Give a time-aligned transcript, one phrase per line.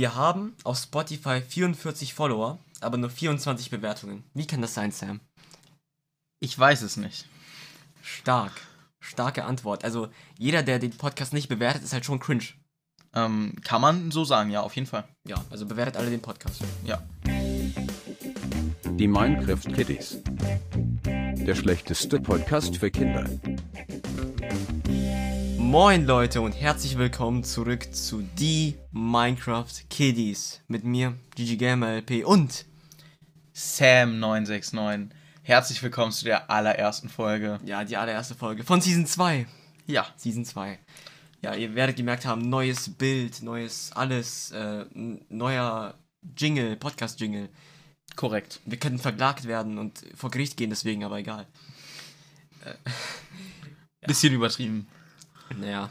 [0.00, 4.24] Wir haben auf Spotify 44 Follower, aber nur 24 Bewertungen.
[4.32, 5.20] Wie kann das sein, Sam?
[6.38, 7.26] Ich weiß es nicht.
[8.00, 8.52] Stark.
[8.98, 9.84] Starke Antwort.
[9.84, 10.08] Also
[10.38, 12.44] jeder, der den Podcast nicht bewertet, ist halt schon cringe.
[13.12, 15.04] Ähm, kann man so sagen, ja, auf jeden Fall.
[15.28, 16.62] Ja, also bewertet alle den Podcast.
[16.82, 17.02] Ja.
[17.26, 20.22] Die Minecraft Kiddies.
[21.04, 23.26] Der schlechteste Podcast für Kinder.
[25.70, 30.62] Moin Leute und herzlich willkommen zurück zu die Minecraft Kiddies.
[30.66, 32.66] Mit mir, Gigi Gamer LP und
[33.54, 35.10] Sam969.
[35.44, 37.60] Herzlich willkommen zu der allerersten Folge.
[37.64, 39.46] ja, die allererste Folge von Season 2.
[39.86, 40.08] Ja.
[40.16, 40.76] Season 2.
[41.40, 45.94] Ja, ihr werdet gemerkt haben, neues Bild, neues alles, äh, neuer
[46.36, 47.48] Jingle, Podcast-Jingle.
[48.16, 48.58] Korrekt.
[48.64, 51.46] Wir könnten verklagt werden und vor Gericht gehen, deswegen, aber egal.
[54.00, 54.88] Bisschen übertrieben.
[55.56, 55.90] Naja,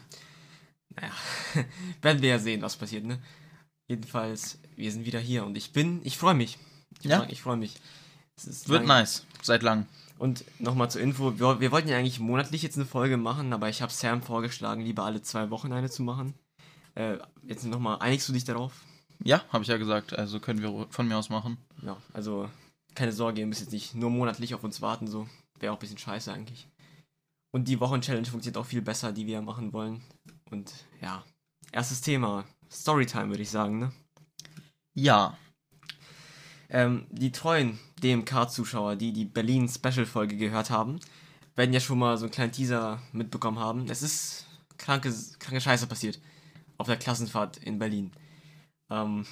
[0.95, 1.11] naja,
[2.01, 3.19] werden wir ja sehen, was passiert, ne?
[3.89, 6.57] Jedenfalls, wir sind wieder hier und ich bin, ich freue mich.
[6.99, 7.19] Ich Ja.
[7.19, 7.75] freu- Ich freue mich.
[8.43, 9.25] Wird lang- nice.
[9.41, 9.85] Seit lang.
[10.17, 13.69] Und nochmal zur Info, wir, wir wollten ja eigentlich monatlich jetzt eine Folge machen, aber
[13.69, 16.33] ich habe Sam vorgeschlagen, lieber alle zwei Wochen eine zu machen.
[16.95, 18.73] Äh, jetzt nochmal, einigst du dich darauf?
[19.23, 20.13] Ja, habe ich ja gesagt.
[20.17, 21.57] Also können wir von mir aus machen.
[21.81, 22.49] Ja, also
[22.95, 25.27] keine Sorge, ihr müsst jetzt nicht nur monatlich auf uns warten, so.
[25.59, 26.67] Wäre auch ein bisschen scheiße eigentlich.
[27.51, 30.03] Und die Wochen-Challenge funktioniert auch viel besser, die wir machen wollen.
[30.51, 31.23] Und ja,
[31.71, 33.91] erstes Thema, Storytime würde ich sagen, ne?
[34.93, 35.37] Ja.
[36.69, 40.99] Ähm, die treuen DMK-Zuschauer, die die Berlin-Special-Folge gehört haben,
[41.55, 43.89] werden ja schon mal so einen kleinen Teaser mitbekommen haben.
[43.89, 44.45] Es ist
[44.77, 46.19] kranke, kranke Scheiße passiert.
[46.77, 48.11] Auf der Klassenfahrt in Berlin.
[48.89, 49.25] Ähm,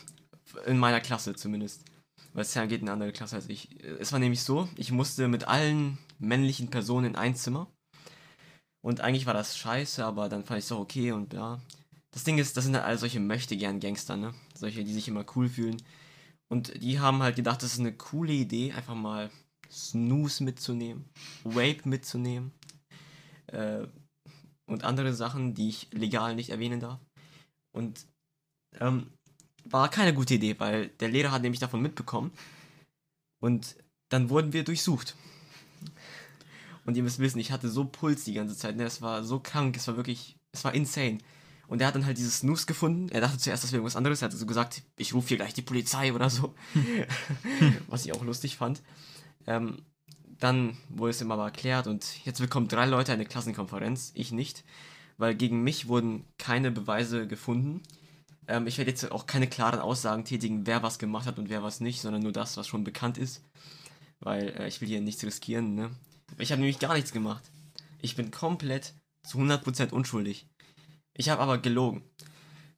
[0.65, 1.85] in meiner Klasse zumindest.
[2.33, 3.81] Weil Sam geht in eine andere Klasse als ich.
[3.99, 7.67] Es war nämlich so, ich musste mit allen männlichen Personen in ein Zimmer.
[8.81, 11.59] Und eigentlich war das scheiße, aber dann fand ich es auch okay und ja.
[12.11, 14.33] Das Ding ist, das sind halt alle solche Möchtegern-Gangster, ne?
[14.55, 15.77] Solche, die sich immer cool fühlen.
[16.49, 19.29] Und die haben halt gedacht, das ist eine coole Idee, einfach mal
[19.69, 21.05] Snooze mitzunehmen,
[21.43, 22.53] Vape mitzunehmen
[23.47, 23.85] äh,
[24.65, 26.99] und andere Sachen, die ich legal nicht erwähnen darf.
[27.75, 28.05] Und
[28.79, 29.11] ähm,
[29.65, 32.31] war keine gute Idee, weil der Lehrer hat nämlich davon mitbekommen
[33.41, 33.75] und
[34.09, 35.15] dann wurden wir durchsucht.
[36.87, 38.85] Und ihr müsst wissen, ich hatte so Puls die ganze Zeit, ne?
[38.85, 41.17] es war so krank, es war wirklich, es war insane.
[41.67, 43.09] Und er hat dann halt dieses Snooze gefunden.
[43.09, 44.21] Er dachte zuerst, das wäre irgendwas anderes.
[44.21, 46.55] Er hat so gesagt, ich rufe hier gleich die Polizei oder so.
[47.87, 48.81] Was ich auch lustig fand.
[49.47, 49.81] Ähm,
[50.39, 54.63] dann wurde es ihm aber erklärt und jetzt bekommen drei Leute eine Klassenkonferenz, ich nicht,
[55.17, 57.81] weil gegen mich wurden keine Beweise gefunden.
[58.47, 61.63] Ähm, ich werde jetzt auch keine klaren Aussagen tätigen, wer was gemacht hat und wer
[61.63, 63.41] was nicht, sondern nur das, was schon bekannt ist,
[64.21, 65.75] weil äh, ich will hier nichts riskieren.
[65.75, 65.89] Ne?
[66.37, 67.43] Ich habe nämlich gar nichts gemacht.
[68.01, 68.93] Ich bin komplett
[69.23, 70.47] zu 100% unschuldig.
[71.13, 72.03] Ich habe aber gelogen.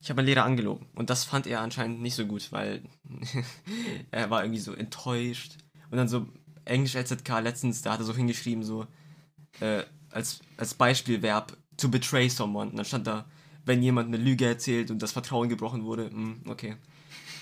[0.01, 0.87] Ich habe meinen Lehrer angelogen.
[0.95, 2.83] Und das fand er anscheinend nicht so gut, weil
[4.11, 5.57] er war irgendwie so enttäuscht.
[5.91, 6.27] Und dann so
[6.65, 8.87] Englisch LZK letztens, da hat er so hingeschrieben, so
[9.59, 12.69] äh, als, als Beispielverb to betray someone.
[12.71, 13.25] Und dann stand da,
[13.65, 16.77] wenn jemand eine Lüge erzählt und das Vertrauen gebrochen wurde, hm, okay.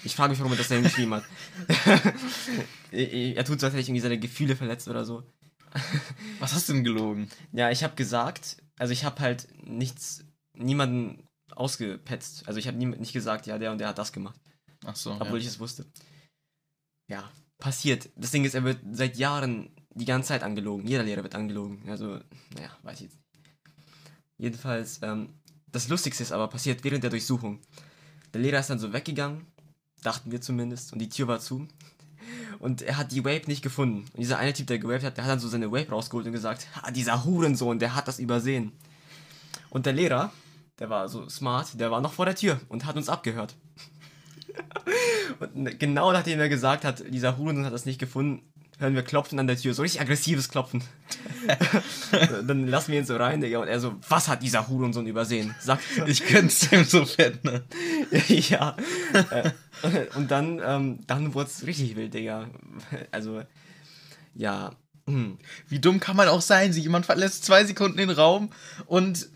[0.03, 1.23] Ich frage mich, warum er das denn geschrieben hat.
[2.91, 5.23] er tut so, als hätte ich irgendwie seine Gefühle verletzt oder so.
[6.39, 7.29] Was hast du denn gelogen?
[7.51, 10.23] Ja, ich habe gesagt, also ich habe halt nichts,
[10.53, 12.47] niemanden ausgepetzt.
[12.47, 14.39] Also ich habe nicht gesagt, ja, der und der hat das gemacht,
[14.85, 15.13] Ach so.
[15.13, 15.43] obwohl ja.
[15.43, 15.85] ich es wusste.
[17.09, 18.09] Ja, passiert.
[18.15, 20.87] Das Ding ist, er wird seit Jahren die ganze Zeit angelogen.
[20.87, 21.89] Jeder Lehrer wird angelogen.
[21.89, 22.19] Also,
[22.53, 23.27] naja, weiß ich jetzt nicht.
[24.37, 25.33] Jedenfalls, ähm,
[25.71, 27.61] das Lustigste ist aber passiert während der Durchsuchung.
[28.33, 29.47] Der Lehrer ist dann so weggegangen,
[30.03, 31.67] dachten wir zumindest, und die Tür war zu.
[32.59, 34.05] Und er hat die Vape nicht gefunden.
[34.13, 36.31] Und dieser eine Typ, der gewaped hat, der hat dann so seine Vape rausgeholt und
[36.31, 38.71] gesagt, ah, dieser Hurensohn, der hat das übersehen.
[39.69, 40.31] Und der Lehrer,
[40.79, 43.55] der war so smart, der war noch vor der Tür und hat uns abgehört.
[45.39, 48.41] und genau nachdem er gesagt hat, dieser Hurensohn hat das nicht gefunden,
[48.79, 50.83] hören wir Klopfen an der Tür, so richtig aggressives Klopfen.
[52.47, 55.55] dann lassen wir ihn so rein, Digga, und er so, was hat dieser Hurensohn übersehen?
[55.59, 57.63] Sagt Ich gönn's dem so fett, ne?
[58.27, 58.75] ja.
[59.31, 59.51] Äh,
[60.15, 62.49] und dann, ähm, dann wurde es richtig wild, Digga.
[63.11, 63.43] Also,
[64.35, 64.71] ja.
[65.07, 65.37] Hm.
[65.69, 66.73] Wie dumm kann man auch sein?
[66.73, 68.49] Sie jemand verlässt zwei Sekunden den Raum
[68.87, 69.29] und,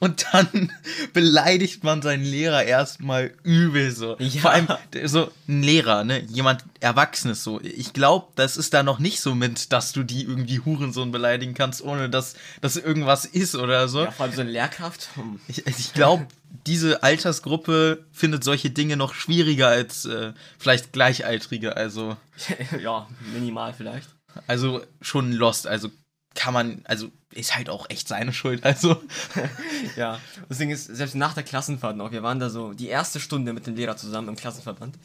[0.00, 0.72] und dann
[1.12, 4.16] beleidigt man seinen Lehrer erstmal übel so.
[4.18, 4.40] Ja.
[4.40, 4.66] Vor allem
[5.04, 6.24] so ein Lehrer, ne?
[6.24, 7.60] Jemand Erwachsenes so.
[7.60, 11.54] Ich glaube, das ist da noch nicht so mit, dass du die irgendwie Hurensohn beleidigen
[11.54, 14.04] kannst, ohne dass das irgendwas ist oder so.
[14.04, 15.08] Ja, vor allem so eine Lehrkraft.
[15.14, 15.38] Hm.
[15.46, 16.26] Ich, ich glaube,
[16.66, 21.76] diese Altersgruppe findet solche Dinge noch schwieriger als äh, vielleicht Gleichaltrige.
[21.76, 22.16] Also,
[22.82, 24.08] ja, minimal vielleicht.
[24.46, 25.66] Also schon lost.
[25.66, 25.90] Also
[26.34, 28.64] kann man, also ist halt auch echt seine Schuld.
[28.64, 29.02] Also,
[29.96, 30.18] Ja,
[30.48, 33.52] das Ding ist, selbst nach der Klassenfahrt noch, wir waren da so die erste Stunde
[33.52, 34.98] mit dem Lehrer zusammen im Klassenverband.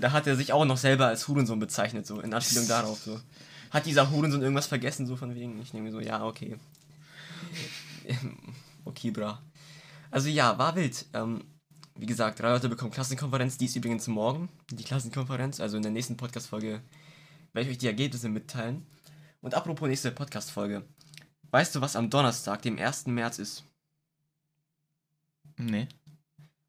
[0.00, 3.00] Da hat er sich auch noch selber als Hurensohn bezeichnet, so in Anspielung darauf.
[3.00, 3.20] So.
[3.70, 5.60] Hat dieser Hurensohn irgendwas vergessen, so von wegen?
[5.60, 6.56] Ich nehme so, ja, okay.
[8.84, 9.42] okay, bra.
[10.10, 11.04] Also ja, war wild.
[11.12, 11.44] Ähm,
[11.96, 15.60] wie gesagt, drei Leute bekommen Klassenkonferenz, die ist übrigens morgen, die Klassenkonferenz.
[15.60, 16.80] Also in der nächsten Podcast-Folge
[17.54, 18.86] werde ich euch die Ergebnisse mitteilen.
[19.40, 20.84] Und apropos nächste Podcast-Folge.
[21.50, 23.06] Weißt du, was am Donnerstag, dem 1.
[23.06, 23.64] März ist?
[25.56, 25.88] nee.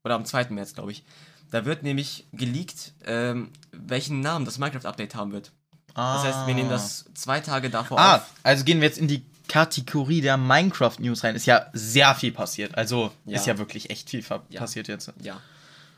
[0.04, 0.50] Oder am 2.
[0.52, 1.04] März, glaube ich.
[1.50, 5.52] Da wird nämlich geleakt, ähm, welchen Namen das Minecraft-Update haben wird.
[5.96, 8.34] Das heißt, wir nehmen das zwei Tage davor Ah, auf.
[8.44, 11.36] also gehen wir jetzt in die Kategorie der Minecraft-News rein.
[11.36, 12.76] Ist ja sehr viel passiert.
[12.76, 13.38] Also Ja.
[13.38, 14.60] ist ja wirklich echt viel Ja.
[14.60, 15.12] passiert jetzt.
[15.22, 15.40] Ja.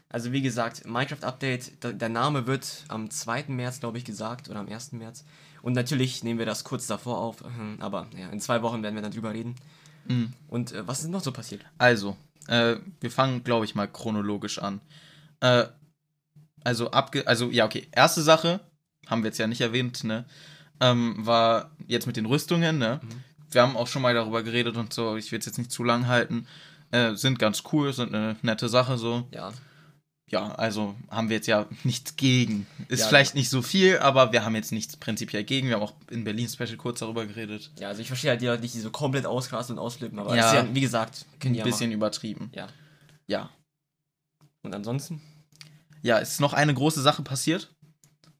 [0.10, 3.54] Also wie gesagt, Minecraft-Update, da- der Name wird am 2.
[3.56, 4.98] März, glaube ich, gesagt, oder am 1.
[4.98, 5.26] März.
[5.62, 8.96] Und natürlich nehmen wir das kurz davor auf, mhm, aber ja, in zwei Wochen werden
[8.96, 9.56] wir dann drüber reden.
[10.08, 10.34] Mhm.
[10.48, 11.66] Und äh, was ist noch so passiert?
[11.78, 12.16] Also,
[12.48, 14.80] äh, wir fangen, glaube ich, mal chronologisch an.
[15.42, 15.66] Äh,
[16.64, 17.88] also, abge also, ja, okay.
[17.92, 18.62] Erste Sache,
[19.08, 20.26] haben wir jetzt ja nicht erwähnt, ne?
[20.80, 23.02] Ähm, war jetzt mit den Rüstungen, ne?
[23.04, 23.24] Mhm.
[23.52, 25.18] Wir haben auch schon mal darüber geredet und so.
[25.18, 26.48] Ich will es jetzt nicht zu lang halten.
[26.92, 29.28] Äh, sind ganz cool, sind eine nette Sache so.
[29.32, 29.52] Ja,
[30.30, 32.68] Ja, also haben wir jetzt ja nichts gegen.
[32.90, 35.68] Ist Ja, vielleicht nicht so viel, aber wir haben jetzt nichts prinzipiell gegen.
[35.70, 37.72] Wir haben auch in Berlin Special kurz darüber geredet.
[37.80, 40.36] ja, also ich verstehe halt die Leute nicht, die so komplett ausrasten und ausflippen, aber
[40.36, 40.42] Ja.
[40.42, 41.98] das ist ja, wie gesagt, Ein ja bisschen machen.
[41.98, 42.52] übertrieben.
[42.54, 42.68] Ja.
[43.28, 43.50] Ja.
[44.64, 45.22] Und ansonsten?
[46.02, 47.74] Ja, ist noch eine große Sache passiert.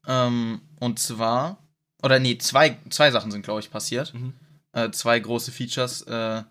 [0.06, 1.58] Ähm, und zwar,
[2.04, 4.14] oder nee, zwei, zwei Sachen sind, glaube ich, passiert.
[4.14, 4.34] Mhm.
[4.74, 6.02] Äh, zwei große Features.
[6.04, 6.44] Äh,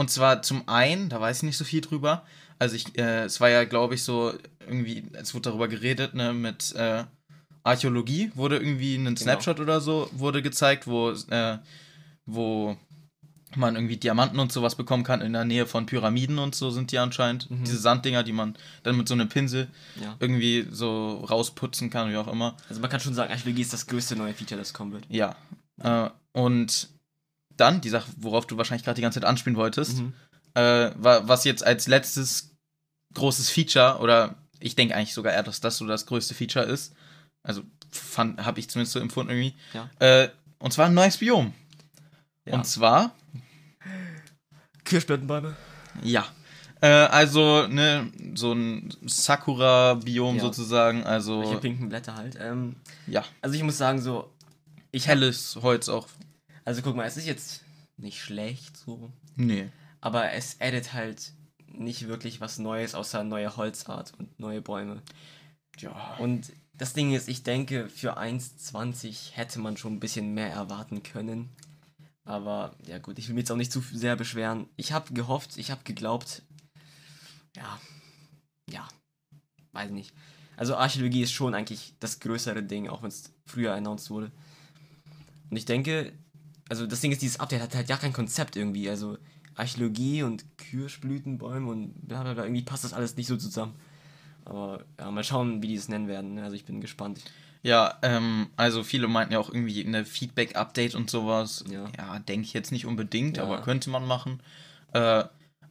[0.00, 2.24] und zwar zum einen, da weiß ich nicht so viel drüber.
[2.58, 4.32] Also ich, äh, es war ja, glaube ich, so
[4.66, 7.04] irgendwie, es wurde darüber geredet, ne, mit äh,
[7.64, 11.58] Archäologie wurde irgendwie ein Snapshot oder so, wurde gezeigt, wo, äh,
[12.24, 12.78] wo
[13.56, 16.92] man irgendwie Diamanten und sowas bekommen kann in der Nähe von Pyramiden und so sind
[16.92, 17.50] die anscheinend.
[17.50, 17.64] Mhm.
[17.64, 19.68] Diese Sanddinger, die man dann mit so einem Pinsel
[20.02, 20.16] Ja.
[20.18, 22.56] irgendwie so rausputzen kann, wie auch immer.
[22.70, 25.04] Also man kann schon sagen, Archäologie ist das größte neue Feature, das kommen wird.
[25.10, 25.36] Ja.
[25.82, 26.88] Äh, und
[27.60, 30.12] dann, die Sache, worauf du wahrscheinlich gerade die ganze Zeit anspielen wolltest, Mhm.
[30.54, 32.50] äh, wa- was jetzt als letztes
[33.14, 36.94] großes Feature, oder ich denke eigentlich sogar eher, dass das so das größte Feature ist.
[37.46, 37.62] Also
[38.16, 39.54] habe ich zumindest so empfunden irgendwie.
[39.72, 39.90] Ja.
[39.98, 40.28] Äh,
[40.58, 41.52] und zwar ein neues Biom.
[42.48, 42.54] Ja.
[42.54, 43.12] Und zwar,
[44.84, 45.56] Kirschblütenbäume.
[46.02, 46.26] ja.
[46.82, 50.40] Äh, also, ne, so ein Sakura-Biom Ja.
[50.42, 51.04] sozusagen.
[51.04, 52.38] Also, Welche pinken Blätter halt.
[52.40, 52.76] Ähm,
[53.06, 53.22] ja.
[53.42, 54.32] also ich muss sagen, so,
[54.90, 56.08] ich Helles Holz auch.
[56.64, 57.64] Also guck mal, es ist jetzt
[57.96, 59.68] nicht schlecht so, Nee.
[60.00, 61.32] aber es addet halt
[61.66, 65.02] nicht wirklich was Neues, außer neue Holzart und neue Bäume.
[65.78, 66.16] Ja.
[66.16, 71.02] Und das Ding ist, ich denke, für 1,20 hätte man schon ein bisschen mehr erwarten
[71.02, 71.50] können.
[72.24, 74.66] Aber ja gut, ich will mich jetzt auch nicht zu sehr beschweren.
[74.76, 76.42] Ich habe gehofft, ich habe geglaubt,
[77.56, 77.80] ja,
[78.70, 78.88] ja,
[79.72, 80.12] weiß nicht.
[80.56, 84.30] Also Archäologie ist schon eigentlich das größere Ding, auch wenn es früher announced wurde.
[85.50, 86.12] Und ich denke,
[86.70, 88.88] also das Ding ist, dieses Update hat halt ja kein Konzept irgendwie.
[88.88, 89.18] Also
[89.56, 93.74] Archäologie und Kirschblütenbäume und bla bla bla, irgendwie passt das alles nicht so zusammen.
[94.46, 96.34] Aber ja, mal schauen, wie die es nennen werden.
[96.34, 96.44] ne?
[96.44, 97.20] Also ich bin gespannt.
[97.62, 101.62] Ja, ähm, also viele meinten ja auch irgendwie eine Feedback-Update und sowas.
[101.68, 101.90] Ja.
[101.98, 103.42] Ja, denke ich jetzt nicht unbedingt, Ja.
[103.42, 104.40] aber könnte man machen.
[104.94, 105.24] Äh,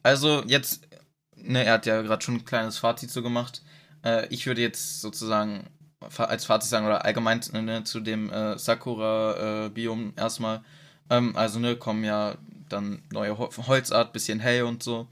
[0.04, 0.86] also jetzt,
[1.34, 3.62] ne, er hat ja gerade schon ein kleines Fazit so gemacht.
[4.04, 5.64] Äh, ich würde jetzt sozusagen
[6.16, 10.62] als Fazit sagen oder allgemein ne, zu dem äh, Sakura-Biom erstmal.
[11.10, 12.36] Ähm, also ne, kommen ja
[12.68, 15.08] dann neue Hol Holzart, bisschen hell und so.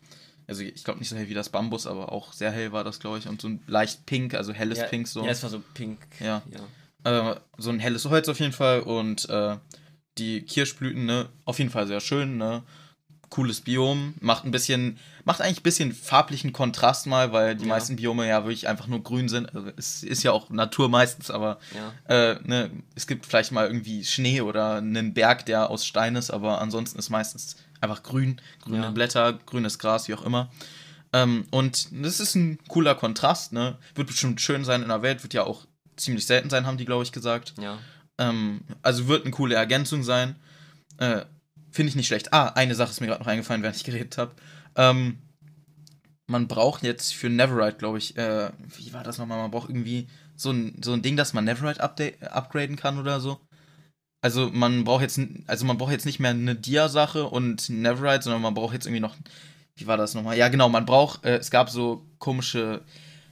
[0.46, 3.00] Also ich glaube nicht so hell wie das Bambus, aber auch sehr hell war das,
[3.00, 3.28] glaube ich.
[3.28, 5.24] Und so ein leicht pink, also helles ja, Pink so.
[5.24, 5.98] Ja, es war so pink.
[6.20, 6.42] Ja.
[7.04, 7.32] ja.
[7.32, 9.56] Äh, so ein helles Holz auf jeden Fall und äh,
[10.16, 12.62] die Kirschblüten, ne, auf jeden Fall sehr schön, ne.
[13.30, 17.68] Cooles Biom, macht ein bisschen, macht eigentlich ein bisschen farblichen Kontrast mal, weil die Ja.
[17.68, 19.54] meisten Biome ja wirklich einfach nur grün sind.
[19.54, 21.92] Also es ist ja auch Natur meistens, aber Ja.
[22.32, 26.30] äh, ne, es gibt vielleicht mal irgendwie Schnee oder einen Berg, der aus Stein ist,
[26.30, 28.90] aber ansonsten ist meistens einfach grün, grüne Ja.
[28.90, 30.50] Blätter, grünes Gras, wie auch immer.
[31.12, 33.78] Ähm, und das ist ein cooler Kontrast, ne?
[33.94, 35.66] Wird bestimmt schön sein in der Welt, wird ja auch
[35.96, 37.54] ziemlich selten sein, haben die, glaube ich, gesagt.
[37.60, 37.78] Ja.
[38.18, 40.36] Ähm, also wird eine coole Ergänzung sein.
[40.98, 41.22] Äh,
[41.78, 42.32] Finde ich nicht schlecht.
[42.32, 44.32] Ah, eine Sache ist mir gerade noch eingefallen, während ich geredet habe.
[44.74, 45.18] Ähm,
[46.26, 49.38] man braucht jetzt für Neverite, glaube ich, äh, wie war das nochmal?
[49.38, 53.38] Man braucht irgendwie so ein, so ein Ding, dass man Neverite upgraden kann oder so.
[54.22, 58.42] Also man braucht jetzt, also man braucht jetzt nicht mehr eine Dia-Sache und Neverite, sondern
[58.42, 59.14] man braucht jetzt irgendwie noch,
[59.76, 60.36] wie war das nochmal?
[60.36, 62.82] Ja, genau, man braucht, äh, es gab so komische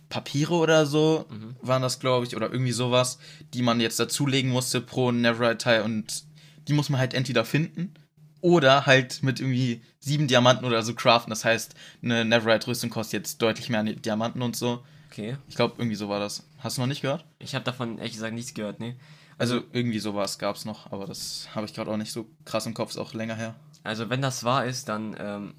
[0.08, 1.56] Papiere oder so, Mhm.
[1.62, 3.18] waren das, glaube ich, oder irgendwie sowas,
[3.54, 6.22] die man jetzt dazulegen musste pro Neverite-Teil und
[6.68, 7.92] die muss man halt entweder finden
[8.40, 11.30] Oder halt mit irgendwie sieben Diamanten oder so craften.
[11.30, 14.84] Das heißt, eine Neverite-Rüstung kostet jetzt deutlich mehr Diamanten und so.
[15.10, 15.36] Okay.
[15.48, 16.46] Ich glaube, irgendwie so war das.
[16.58, 17.24] Hast du noch nicht gehört?
[17.38, 18.96] Ich habe davon ehrlich gesagt nichts gehört, ne?
[19.38, 22.66] Also irgendwie sowas gab es noch, aber das habe ich gerade auch nicht so krass
[22.66, 23.54] im Kopf, ist auch länger her.
[23.82, 25.54] Also wenn das wahr ist, dann, ähm,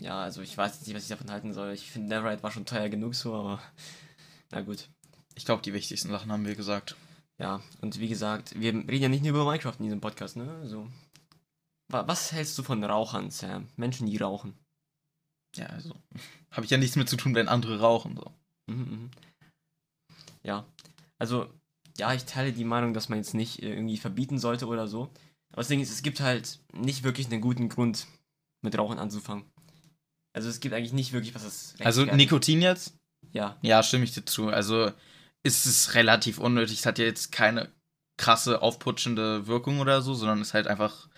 [0.00, 1.72] ja, also ich weiß jetzt nicht, was ich davon halten soll.
[1.72, 3.60] Ich finde Neverite war schon teuer genug so, aber
[4.50, 4.88] na gut.
[5.34, 6.96] Ich glaube, die wichtigsten Sachen haben wir gesagt.
[7.38, 10.58] Ja, und wie gesagt, wir reden ja nicht nur über Minecraft in diesem Podcast, ne?
[10.60, 10.90] Also, wa
[11.92, 13.68] was hältst du von Rauchern, Sam?
[13.76, 14.54] Menschen, die rauchen.
[15.56, 15.94] Ja, also
[16.50, 18.16] habe ich ja nichts mit zu tun, wenn andere rauchen.
[18.16, 18.32] So.
[18.66, 19.10] Mhm, mhm.
[20.42, 20.64] Ja,
[21.18, 21.52] also,
[21.98, 25.10] ja, ich teile die Meinung, dass man jetzt nicht äh, irgendwie verbieten sollte oder so.
[25.52, 28.06] Aber das Ding ist, es gibt halt nicht wirklich einen guten Grund,
[28.62, 29.44] mit Rauchen anzufangen.
[30.32, 32.04] Also es gibt eigentlich nicht wirklich was das Also.
[32.04, 32.94] Nikotin jetzt?
[33.32, 34.48] Ja, Ja, stimme ich dir zu.
[34.48, 34.92] Also
[35.42, 36.78] ist es relativ unnötig.
[36.80, 37.70] Es hat ja jetzt keine
[38.16, 41.10] krasse aufputschende Wirkung oder so, sondern ist halt einfach ein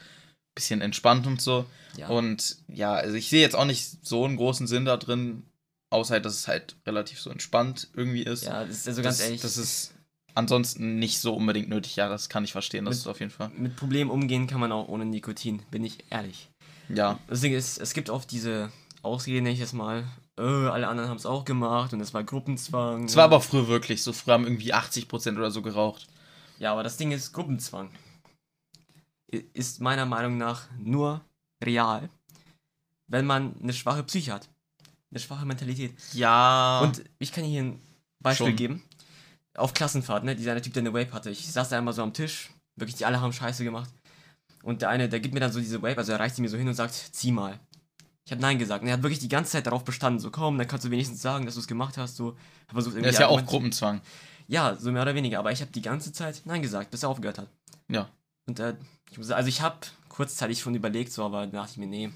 [0.54, 1.64] bisschen entspannt und so.
[1.96, 2.08] ja.
[2.08, 5.44] Und ja, also ich sehe jetzt auch nicht so einen großen Sinn da drin,
[5.90, 8.44] außer halt, dass es halt relativ so entspannt irgendwie ist.
[8.44, 9.40] ja, das ist also ganz das, ehrlich.
[9.42, 9.94] das ist
[10.34, 11.96] ansonsten nicht so unbedingt nötig.
[11.96, 13.50] Ja, das kann ich verstehen, das Mit- ist auf jeden Fall.
[13.56, 16.48] mit Problemen umgehen kann man auch ohne Nikotin, bin ich ehrlich.
[16.88, 18.70] Ja, Das Ding ist, es gibt oft diese
[19.02, 20.04] Ausrede, nenne ich es mal,
[20.38, 23.04] äh, alle anderen haben es auch gemacht und es war Gruppenzwang.
[23.04, 24.12] es war aber früher wirklich so.
[24.12, 26.06] Früher haben irgendwie 80% oder so geraucht.
[26.58, 27.90] Ja, aber das Ding ist, Gruppenzwang
[29.52, 31.22] ist meiner Meinung nach nur
[31.62, 32.08] real,
[33.06, 34.48] wenn man eine schwache Psyche hat.
[35.10, 35.94] Eine schwache Mentalität.
[36.12, 36.80] Ja.
[36.80, 37.82] Und ich kann hier ein
[38.20, 38.56] Beispiel Schon.
[38.56, 38.82] geben.
[39.54, 40.34] Auf Klassenfahrt, ne?
[40.34, 41.30] Dieser eine Typ, der eine Vape hatte.
[41.30, 42.50] Ich saß da einmal so am Tisch.
[42.76, 43.90] Wirklich, die alle haben Scheiße gemacht.
[44.62, 46.48] Und der eine, der gibt mir dann so diese Vape, also er reicht sie mir
[46.48, 47.58] so hin und sagt, zieh mal.
[48.24, 48.82] Ich habe Nein gesagt.
[48.82, 51.20] Und er hat wirklich die ganze Zeit darauf bestanden, so komm, dann kannst du wenigstens
[51.20, 52.16] sagen, dass du es gemacht hast.
[52.16, 52.36] So,
[52.68, 54.00] er versucht irgendwie das ist ja auch Gruppenzwang.
[54.46, 55.40] Ja, so mehr oder weniger.
[55.40, 57.48] Aber ich habe die ganze Zeit Nein gesagt, bis er aufgehört hat.
[57.88, 58.08] Ja.
[58.46, 58.74] Und äh,
[59.10, 62.10] ich muss, also ich habe kurzzeitig schon überlegt, so, aber dachte ich mir, nee,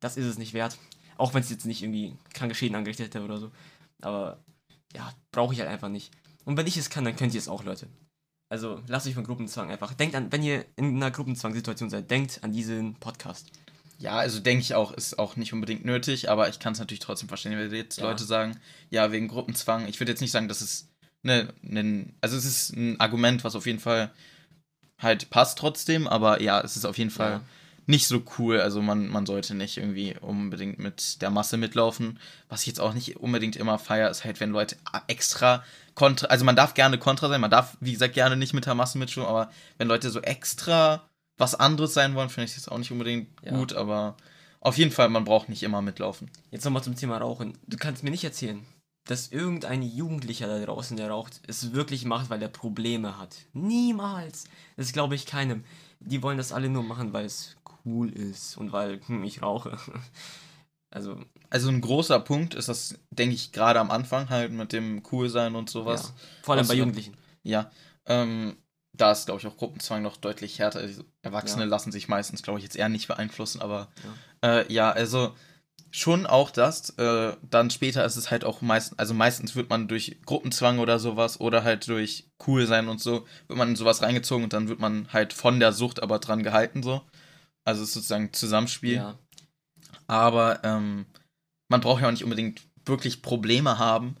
[0.00, 0.78] das ist es nicht wert.
[1.16, 3.50] Auch wenn es jetzt nicht irgendwie kranke Schäden angerichtet hätte oder so.
[4.00, 4.42] Aber
[4.94, 6.10] ja, brauche ich halt einfach nicht.
[6.44, 7.88] Und wenn ich es kann, dann könnt ihr es auch, Leute.
[8.48, 9.94] Also lasst euch von Gruppenzwang einfach.
[9.94, 13.48] Denkt an, wenn ihr in einer Gruppenzwangssituation seid, denkt an diesen Podcast.
[13.98, 17.00] Ja, also denke ich auch, ist auch nicht unbedingt nötig, aber ich kann es natürlich
[17.00, 18.04] trotzdem verstehen, wenn jetzt Ja.
[18.04, 18.58] Leute sagen,
[18.88, 19.86] ja, wegen Gruppenzwang.
[19.86, 20.88] Ich würde jetzt nicht sagen, dass es
[21.22, 24.10] ne, ne, also es ist ein Argument, was auf jeden Fall
[25.00, 27.40] halt passt trotzdem, aber ja, es ist auf jeden Fall Ja.
[27.86, 28.60] nicht so cool.
[28.60, 32.18] Also man, man sollte nicht irgendwie unbedingt mit der Masse mitlaufen.
[32.48, 34.76] Was ich jetzt auch nicht unbedingt immer feier, ist halt, wenn Leute
[35.08, 35.64] extra
[35.94, 38.74] kontra, also man darf gerne kontra sein, man darf, wie gesagt, gerne nicht mit der
[38.74, 41.02] Masse mitschwimmen, aber wenn Leute so extra
[41.36, 43.52] was anderes sein wollen, finde ich das auch nicht unbedingt Ja.
[43.52, 44.16] gut, aber
[44.60, 46.30] auf jeden Fall, man braucht nicht immer mitlaufen.
[46.50, 47.56] Jetzt nochmal zum Thema Rauchen.
[47.66, 48.64] Du kannst mir nicht erzählen,
[49.10, 53.34] dass irgendein Jugendlicher da draußen, der raucht, es wirklich macht, weil er Probleme hat.
[53.52, 54.44] Niemals.
[54.76, 55.64] Das glaube ich keinem.
[55.98, 59.76] Die wollen das alle nur machen, weil es cool ist und weil hm, ich rauche.
[60.92, 65.04] Also, Also ein großer Punkt ist das, denke ich, gerade am Anfang halt mit dem
[65.04, 66.08] Coolsein und sowas.
[66.08, 66.14] ja.
[66.42, 67.16] vor allem bei Jugendlichen.
[67.44, 67.70] Ja,
[68.06, 68.56] ähm,
[68.92, 70.80] da ist, glaube ich, auch Gruppenzwang noch deutlich härter.
[70.80, 71.68] Also Erwachsene Ja.
[71.68, 73.88] lassen sich meistens, glaube ich, jetzt eher nicht beeinflussen, aber
[74.42, 75.32] ja, äh, ja also
[75.90, 76.90] schon auch das.
[76.90, 80.98] Äh, dann später ist es halt auch meistens, also meistens wird man durch Gruppenzwang oder
[80.98, 84.68] sowas oder halt durch cool sein und so, wird man in sowas reingezogen und dann
[84.68, 87.02] wird man halt von der Sucht aber dran gehalten so.
[87.64, 88.94] Also es ist sozusagen Zusammenspiel.
[88.94, 89.18] Ja.
[90.06, 91.06] Aber ähm,
[91.68, 94.16] man braucht ja auch nicht unbedingt wirklich Probleme haben,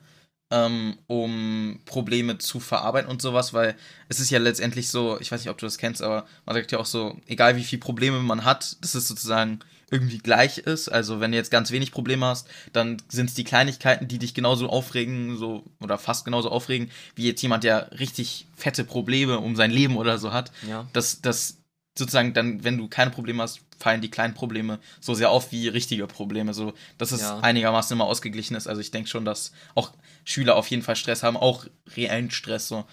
[0.52, 3.76] ähm, um Probleme zu verarbeiten und sowas, weil
[4.08, 6.72] es ist ja letztendlich so, ich weiß nicht, ob du das kennst, aber man sagt
[6.72, 9.60] ja auch so, egal wie viele Probleme man hat, dass es sozusagen
[9.90, 10.88] irgendwie gleich ist.
[10.88, 14.34] Also wenn du jetzt ganz wenig Probleme hast, dann sind es die Kleinigkeiten, die dich
[14.34, 19.56] genauso aufregen, so oder fast genauso aufregen, wie jetzt jemand, der richtig fette Probleme um
[19.56, 20.86] sein Leben oder so hat Ja.
[20.92, 21.56] dass das
[21.98, 25.68] sozusagen dann, wenn du keine Probleme hast, fallen die kleinen Probleme so sehr auf wie
[25.68, 27.40] richtige Probleme, so dass es Ja.
[27.40, 28.68] einigermaßen immer ausgeglichen ist.
[28.68, 29.92] Also ich denke schon, dass auch
[30.24, 31.66] Schüler auf jeden Fall Stress haben, auch
[31.96, 32.84] reellen Stress so.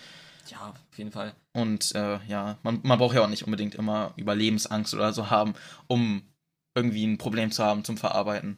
[0.49, 1.33] Ja, auf jeden Fall.
[1.53, 5.53] Und äh, ja, man, man braucht ja auch nicht unbedingt immer Überlebensangst oder so haben,
[5.87, 6.23] um
[6.77, 8.57] irgendwie ein Problem zu haben zum Verarbeiten.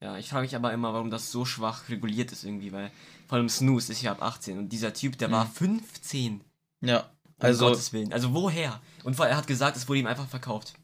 [0.00, 2.90] Ja, ich frage mich aber immer, warum das so schwach reguliert ist irgendwie, weil
[3.28, 5.50] vor allem Snooze ist ja ab 18 und dieser Typ, der war Mhm.
[5.52, 6.40] 15.
[6.82, 8.12] Ja, Um also Gottes Willen.
[8.12, 8.80] Also woher?
[9.04, 10.74] Und vor- er hat gesagt, es wurde ihm einfach verkauft.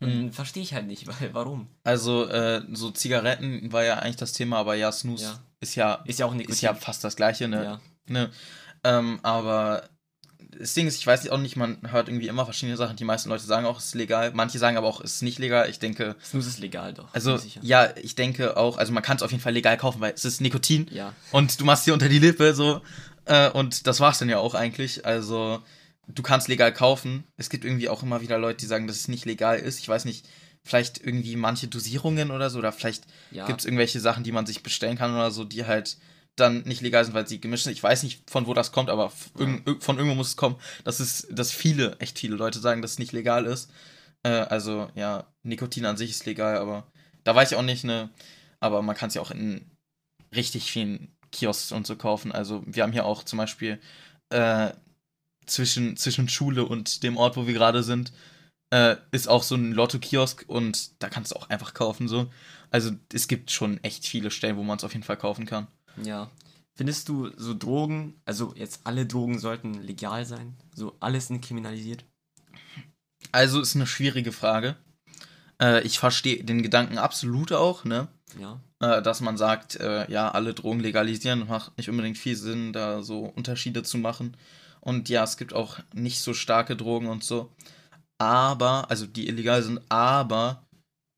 [0.00, 0.32] Mhm.
[0.32, 1.68] verstehe ich halt nicht, weil warum?
[1.84, 5.38] also äh, so Zigaretten war ja eigentlich das Thema, aber ja, Snooze Ja.
[5.60, 6.52] ist ja Ist ja auch Nikotin.
[6.54, 7.64] ist ja fast das gleiche, ne?
[7.64, 7.80] Ja.
[8.08, 8.30] Ne?
[8.82, 9.88] Ähm, aber
[10.58, 12.96] das Ding ist, ich weiß auch nicht, man hört irgendwie immer verschiedene Sachen.
[12.96, 14.32] Die meisten Leute sagen auch, es ist legal.
[14.34, 15.68] Manche sagen aber auch, es ist nicht legal.
[15.70, 17.08] Ich denke, Snooze ist legal doch.
[17.14, 20.12] also ja, ich denke auch, also man kann es auf jeden Fall legal kaufen, weil
[20.14, 21.12] es ist Nikotin Ja.
[21.30, 22.80] und du machst dir unter die Lippe so
[23.24, 25.06] äh, und das war's dann ja auch eigentlich.
[25.06, 25.62] Also
[26.08, 27.24] du kannst legal kaufen.
[27.36, 29.78] Es gibt irgendwie auch immer wieder Leute, die sagen, dass es nicht legal ist.
[29.78, 30.26] Ich weiß nicht,
[30.64, 33.46] vielleicht irgendwie manche Dosierungen oder so, oder vielleicht Ja.
[33.46, 35.96] gibt es irgendwelche Sachen, die man sich bestellen kann oder so, die halt
[36.36, 37.72] dann nicht legal sind, weil sie gemischt sind.
[37.72, 41.26] Ich weiß nicht, von wo das kommt, aber von irgendwo muss es kommen, dass es,
[41.30, 43.70] dass viele, echt viele Leute sagen, dass es nicht legal ist.
[44.22, 46.86] Äh, also, ja, Nikotin an sich ist legal, aber
[47.24, 48.10] da weiß ich auch nicht, ne,
[48.60, 49.70] aber man kann es ja auch in
[50.34, 52.32] richtig vielen Kiosks und so kaufen.
[52.32, 53.80] Also, wir haben hier auch zum Beispiel
[54.30, 54.70] äh,
[55.46, 58.12] zwischen, zwischen Schule und dem Ort, wo wir gerade sind,
[58.70, 62.30] äh, ist auch so ein Lotto-Kiosk und da kannst du auch einfach kaufen, so.
[62.70, 65.66] Also, es gibt schon echt viele Stellen, wo man es auf jeden Fall kaufen kann.
[66.02, 66.30] Ja.
[66.74, 70.56] Findest du so Drogen, also jetzt alle Drogen sollten legal sein?
[70.74, 72.04] So alles entkriminalisiert?
[73.30, 74.76] Also, ist eine schwierige Frage.
[75.60, 78.08] Äh, ich verstehe den Gedanken absolut auch, ne?
[78.40, 78.60] Ja.
[78.80, 83.02] äh, dass man sagt, äh, ja, alle Drogen legalisieren, macht nicht unbedingt viel Sinn, da
[83.02, 84.36] so Unterschiede zu machen.
[84.80, 87.52] Und ja, es gibt auch nicht so starke Drogen und so.
[88.18, 90.66] Aber, also die illegal sind, aber,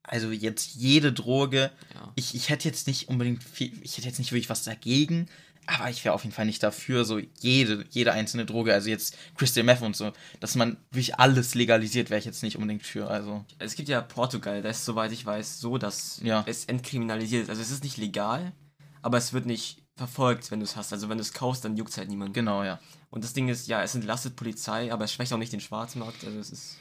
[0.04, 2.12] also jetzt jede Droge, Ja.
[2.14, 5.28] ich, ich hätte jetzt nicht unbedingt viel, ich hätte jetzt nicht wirklich was dagegen,
[5.66, 9.16] aber ich wäre auf jeden Fall nicht dafür, so jede, jede einzelne Droge, also jetzt
[9.36, 13.08] Crystal Meth und so, dass man wirklich alles legalisiert, wäre ich jetzt nicht unbedingt für,
[13.08, 13.44] also.
[13.58, 16.44] Es gibt ja Portugal, da ist, soweit ich weiß, so, dass Ja.
[16.46, 17.48] es entkriminalisiert ist.
[17.48, 18.52] Also es ist nicht legal,
[19.00, 20.92] aber es wird nicht verfolgt, wenn du es hast.
[20.92, 22.34] Also wenn du es kaufst, dann juckt es halt niemand.
[22.34, 22.78] Genau, ja.
[23.10, 26.24] Und das Ding ist, ja, es entlastet Polizei, aber es schwächt auch nicht den Schwarzmarkt.
[26.24, 26.76] Also es ist,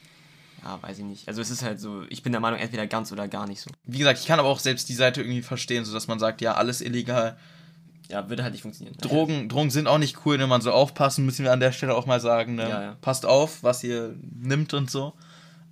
[0.64, 1.28] ja, weiß ich nicht.
[1.28, 3.70] Also es ist halt so, ich bin der Meinung, entweder ganz oder gar nicht so.
[3.84, 6.42] Wie gesagt, ich kann aber auch selbst die Seite irgendwie verstehen, so dass man sagt,
[6.42, 7.38] ja, alles illegal.
[8.10, 8.96] Ja, würde halt nicht funktionieren.
[9.00, 11.96] Drogen, Drogen sind auch nicht cool, wenn man so aufpassen, müssen wir an der Stelle
[11.96, 12.56] auch mal sagen.
[12.56, 12.70] Ne?
[12.70, 12.98] Ja, ja.
[13.02, 15.14] Passt auf, was ihr nimmt und so.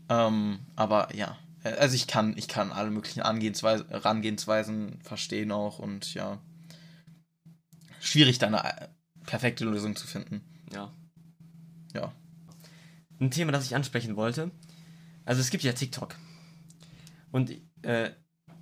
[0.10, 6.14] Ähm, aber ja, also ich kann, ich kann alle möglichen Angehensweisen, Herangehensweisen verstehen auch und
[6.14, 6.40] ja.
[8.00, 8.88] Schwierig, da eine äh,
[9.26, 10.42] perfekte Lösung zu finden.
[10.74, 10.92] Ja.
[11.94, 12.12] Ja.
[13.20, 14.50] Ein Thema, das ich ansprechen wollte.
[15.26, 16.16] Also es gibt ja TikTok.
[17.32, 17.52] Und
[17.84, 18.12] äh,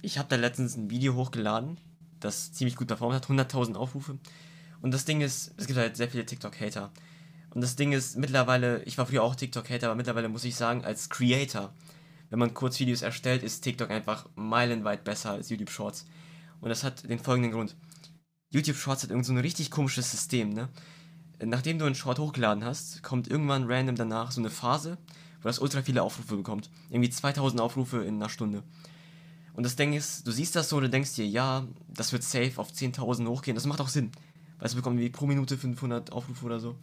[0.02, 1.80] ich habe da letztens ein Video hochgeladen,
[2.20, 4.20] das ziemlich gut performt hat, 100.000 Aufrufe.
[4.82, 6.92] Und das Ding ist, es gibt halt sehr viele TikTok-Hater.
[7.52, 10.86] Und das Ding ist, mittlerweile, ich war früher auch TikTok-Hater, aber mittlerweile muss ich sagen,
[10.86, 11.74] als Creator,
[12.30, 16.06] wenn man Kurzvideos erstellt, ist TikTok einfach meilenweit besser als YouTube Shorts.
[16.62, 17.76] Und das hat den folgenden Grund.
[18.52, 20.70] YouTube Shorts hat irgend so ein richtig komisches System, ne?
[21.42, 24.98] Nachdem du einen Short hochgeladen hast, kommt irgendwann random danach so eine Phase,
[25.44, 26.70] das ultra viele Aufrufe bekommt.
[26.90, 28.64] Irgendwie 2000 Aufrufe in einer Stunde.
[29.54, 32.24] Und das Ding ist, du siehst das so und du denkst dir, ja, das wird
[32.24, 33.56] safe auf 10.000 hochgehen.
[33.56, 34.12] Das macht auch Sinn.
[34.58, 36.78] Weil es bekommt irgendwie pro Minute 500 Aufrufe oder so.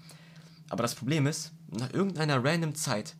[0.68, 3.14] Aber das Problem ist, nach irgendeiner random Zeit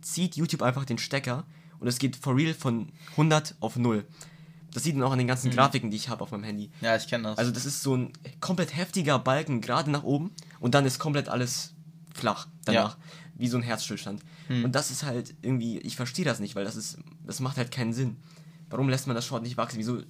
[0.00, 1.44] zieht YouTube einfach den Stecker
[1.80, 4.04] und es geht for real von 100 auf 0.
[4.72, 6.70] Das sieht man auch an den ganzen Grafiken, die ich habe auf meinem Handy.
[6.80, 7.38] Ja, ich kenne das.
[7.38, 11.28] Also das ist so ein komplett heftiger Balken gerade nach oben und dann ist komplett
[11.28, 11.74] alles
[12.14, 12.96] flach danach.
[13.38, 14.22] Wie so ein Herzstillstand.
[14.48, 17.70] Und das ist halt irgendwie, ich verstehe das nicht, weil das ist, das macht halt
[17.70, 18.16] keinen Sinn.
[18.68, 19.78] Warum lässt man das Short nicht wachsen?
[19.78, 20.02] Wieso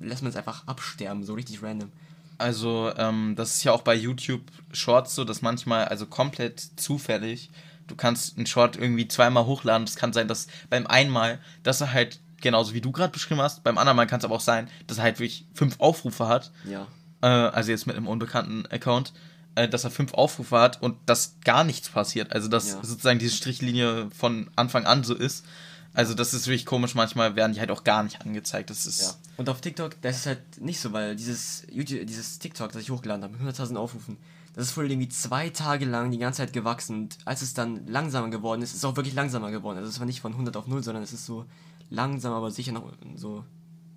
[0.00, 1.92] lässt man es einfach absterben, so richtig random?
[2.38, 4.40] Also, ähm, das ist ja auch bei YouTube
[4.72, 7.50] Shorts so, dass manchmal, also komplett zufällig,
[7.86, 9.86] du kannst einen Short irgendwie zweimal hochladen.
[9.86, 13.62] Es kann sein, dass beim einmal, dass er halt, genauso wie du gerade beschrieben hast,
[13.62, 16.50] beim anderen Mal kann es aber auch sein, dass er halt wirklich fünf Aufrufe hat.
[16.64, 16.86] Ja.
[17.20, 19.12] Äh, also jetzt mit einem unbekannten Account,
[19.54, 22.32] äh, dass er fünf Aufrufe hat und dass gar nichts passiert.
[22.32, 22.78] Also, dass Ja.
[22.82, 25.44] sozusagen diese Strichlinie von Anfang an so ist.
[25.92, 26.94] Also, das ist wirklich komisch.
[26.94, 28.70] Manchmal werden die halt auch gar nicht angezeigt.
[28.70, 29.00] Das ist.
[29.02, 29.14] Ja.
[29.38, 32.90] Und auf TikTok, das ist halt nicht so, weil dieses YouTube, dieses TikTok, das ich
[32.90, 34.16] hochgeladen habe, mit 100.000 Aufrufen,
[34.54, 37.02] das ist wohl irgendwie zwei Tage lang die ganze Zeit gewachsen.
[37.02, 39.78] Und als es dann langsamer geworden ist, ist es auch wirklich langsamer geworden.
[39.78, 41.44] Also es war nicht von 100 auf 0, sondern es ist so
[41.88, 43.44] langsam, aber sicher noch so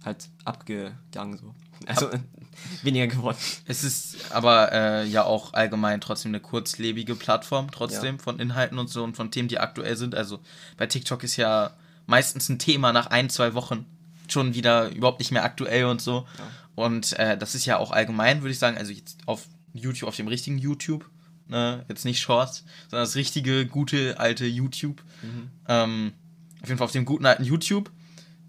[0.03, 1.53] halt abgegangen so.
[1.87, 2.09] Also
[2.83, 3.37] weniger geworden.
[3.65, 8.89] Es ist aber äh, ja auch allgemein trotzdem eine kurzlebige Plattform, trotzdem von Inhalten und
[8.89, 10.15] so und von Themen, die aktuell sind.
[10.15, 10.39] Also
[10.77, 11.71] bei TikTok ist ja
[12.05, 13.85] meistens ein Thema nach ein, zwei Wochen
[14.27, 16.25] schon wieder überhaupt nicht mehr aktuell und so.
[16.37, 16.47] Ja.
[16.75, 20.15] Und äh, das ist ja auch allgemein, würde ich sagen, also jetzt auf YouTube, auf
[20.15, 21.05] dem richtigen YouTube,
[21.47, 21.85] ne?
[21.89, 25.03] jetzt nicht Shorts, sondern das richtige, gute, alte YouTube.
[25.67, 26.13] Ähm,
[26.61, 27.91] auf jeden Fall auf dem guten alten YouTube.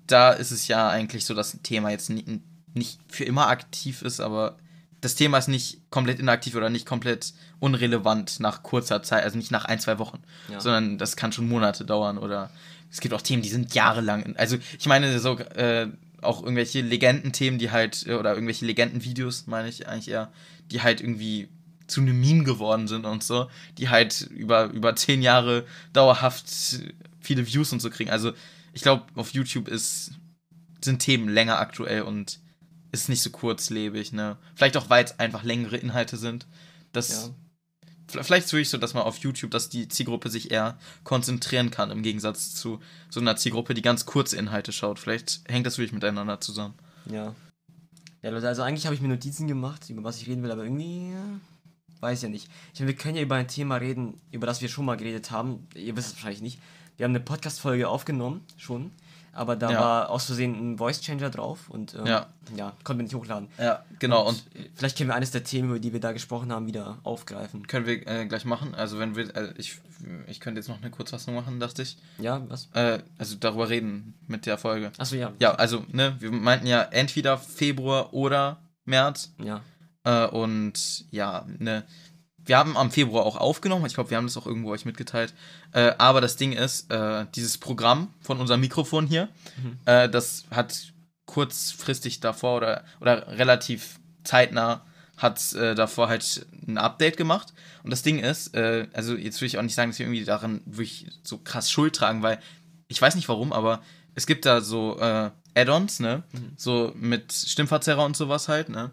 [0.07, 2.29] Da ist es ja eigentlich so, dass ein Thema jetzt nicht,
[2.75, 4.57] nicht für immer aktiv ist, aber
[5.01, 9.51] das Thema ist nicht komplett inaktiv oder nicht komplett unrelevant nach kurzer Zeit, also nicht
[9.51, 10.61] nach ein, zwei Wochen, Ja.
[10.61, 12.51] sondern das kann schon Monate dauern oder
[12.91, 14.35] es gibt auch Themen, die sind jahrelang.
[14.37, 15.89] Also ich meine so äh,
[16.23, 20.33] auch irgendwelche Legendenthemen, die halt, äh, oder irgendwelche Legendenvideos, meine ich eigentlich eher,
[20.71, 21.49] die halt irgendwie
[21.87, 26.47] zu einem Meme geworden sind und so, die halt über, über zehn Jahre dauerhaft
[27.21, 28.11] viele Views und so kriegen.
[28.11, 28.33] Also
[28.73, 30.13] ich glaube, auf YouTube ist,
[30.83, 32.39] sind Themen länger aktuell und
[32.95, 34.37] ist nicht so kurzlebig, ne?
[34.55, 36.47] Vielleicht auch, weil es einfach längere Inhalte sind.
[36.93, 37.35] Das, Ja.
[38.07, 41.91] Vielleicht es wirklich so, dass man auf YouTube, dass die Zielgruppe sich eher konzentrieren kann,
[41.91, 44.99] im Gegensatz zu so einer Zielgruppe, die ganz kurze Inhalte schaut.
[44.99, 46.75] Vielleicht hängt das wirklich miteinander zusammen.
[47.11, 47.35] Ja.
[48.23, 50.65] Ja, Leute, also eigentlich habe ich mir Notizen gemacht, über was ich reden will, aber
[50.65, 52.49] irgendwie äh, weiß ja nicht.
[52.73, 55.31] Ich meine, wir können ja über ein Thema reden, über das wir schon mal geredet
[55.31, 55.67] haben.
[55.75, 56.61] Ihr wisst es wahrscheinlich nicht.
[56.97, 58.93] Wir haben eine Podcast-Folge aufgenommen, schon.
[59.35, 59.81] Aber da Ja.
[59.81, 62.27] war aus Versehen ein Voice-Changer drauf und ähm, Ja.
[62.57, 63.49] ja, konnten wir nicht hochladen.
[63.59, 64.29] Ja, genau.
[64.29, 66.99] Und äh, vielleicht können wir eines der Themen, über die wir da gesprochen haben, wieder
[67.03, 67.67] aufgreifen.
[67.67, 68.75] können wir äh, gleich machen.
[68.75, 69.79] Also wenn wir, äh, ich,
[70.27, 71.97] ich könnte jetzt noch eine Kurzfassung machen, dachte ich.
[72.19, 72.69] Ja, was?
[72.75, 74.93] Äh, also darüber reden mit der Folge.
[74.99, 75.33] Achso, ja.
[75.41, 79.33] Ja, also, ne, wir meinten ja entweder Februar oder März.
[79.43, 79.61] Ja.
[80.05, 81.85] Äh, und ja, ne,
[82.47, 83.87] wir haben am Februar auch aufgenommen.
[83.87, 85.33] Ich glaube, wir haben das auch irgendwo euch mitgeteilt.
[85.73, 89.29] Äh, aber das Ding ist, äh, dieses Programm von unserem Mikrofon hier,
[89.63, 89.79] Mhm.
[89.87, 90.93] äh, das hat
[91.27, 94.85] kurzfristig davor oder, oder relativ zeitnah
[95.17, 97.53] hat äh, davor halt ein Update gemacht.
[97.83, 100.25] Und das Ding ist, äh, also jetzt will ich auch nicht sagen, dass wir irgendwie
[100.25, 102.39] daran wirklich so krass Schuld tragen, weil
[102.89, 103.81] ich weiß nicht warum, aber
[104.15, 106.25] es gibt da so äh, Add-ons, ne?
[106.57, 108.91] So mit Stimmverzerrer und sowas halt, ne?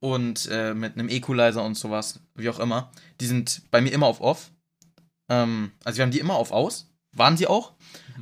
[0.00, 2.90] Und äh, mit einem Equalizer und sowas, wie auch immer.
[3.20, 4.50] Die sind bei mir immer auf Off.
[5.28, 6.90] Ähm, also wir haben die immer auf Aus.
[7.12, 7.72] Waren sie auch.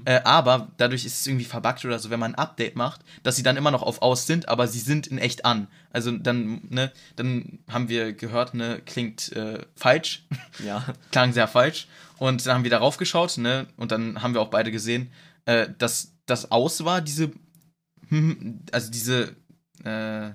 [0.04, 3.36] Äh, aber dadurch ist es irgendwie verbuggt oder so, wenn man ein Update macht, dass
[3.36, 5.68] sie dann immer noch auf Aus sind, aber sie sind in echt an.
[5.90, 10.26] Also dann, ne, dann haben wir gehört, ne, klingt äh, falsch
[10.64, 10.84] Ja.
[11.10, 11.88] klang sehr falsch.
[12.18, 13.66] Und dann haben wir darauf geschaut, ne?
[13.76, 15.10] Und dann haben wir auch beide gesehen,
[15.46, 17.32] äh, dass das aus war, diese,
[18.72, 19.34] also diese
[19.84, 20.30] äh,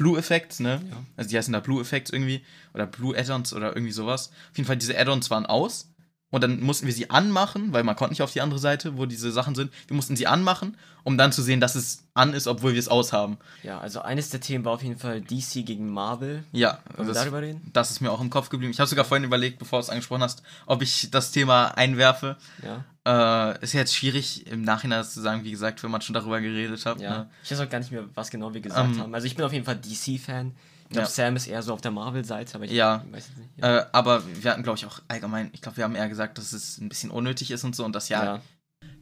[0.00, 0.80] Blue-Effekts, ne?
[0.90, 1.04] Ja.
[1.18, 2.42] Also die heißen da Blue-Effekts irgendwie.
[2.72, 4.30] Oder Blue-Add-ons oder irgendwie sowas.
[4.50, 5.89] Auf jeden Fall, diese Add-ons waren aus.
[6.30, 9.04] Und dann mussten wir sie anmachen, weil man konnte nicht auf die andere Seite, wo
[9.06, 9.72] diese Sachen sind.
[9.88, 12.86] Wir mussten sie anmachen, um dann zu sehen, dass es an ist, obwohl wir es
[12.86, 13.36] aushaben.
[13.64, 16.44] Ja, also eines der Themen war auf jeden Fall DC gegen Marvel.
[16.52, 17.68] Ja, Wollen wir das, darüber reden?
[17.72, 18.70] das ist mir auch im Kopf geblieben.
[18.72, 22.36] Ich habe sogar vorhin überlegt, bevor du es angesprochen hast, ob ich das Thema einwerfe.
[22.62, 22.84] Ja.
[23.52, 26.86] Äh, ist jetzt schwierig im Nachhinein zu sagen, wie gesagt, wenn man schon darüber geredet
[26.86, 27.00] hat.
[27.00, 27.10] Ja.
[27.10, 27.30] Ne?
[27.42, 29.14] Ich weiß auch gar nicht mehr, was genau wir gesagt Ähm, haben.
[29.14, 30.52] Also ich bin auf jeden Fall DC-Fan.
[30.90, 31.10] Ich glaube, Ja.
[31.12, 33.04] Sam ist eher so auf der Marvel-Seite, aber ich Ja.
[33.12, 33.50] weiß es nicht.
[33.58, 33.78] Ja.
[33.78, 36.52] Äh, aber wir hatten, glaube ich, auch allgemein, ich glaube, wir haben eher gesagt, dass
[36.52, 38.40] es ein bisschen unnötig ist und so und dass ja, ja.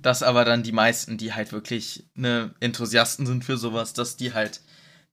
[0.03, 4.35] dass aber dann die meisten, die halt wirklich ne, Enthusiasten sind für sowas, dass die
[4.35, 4.61] halt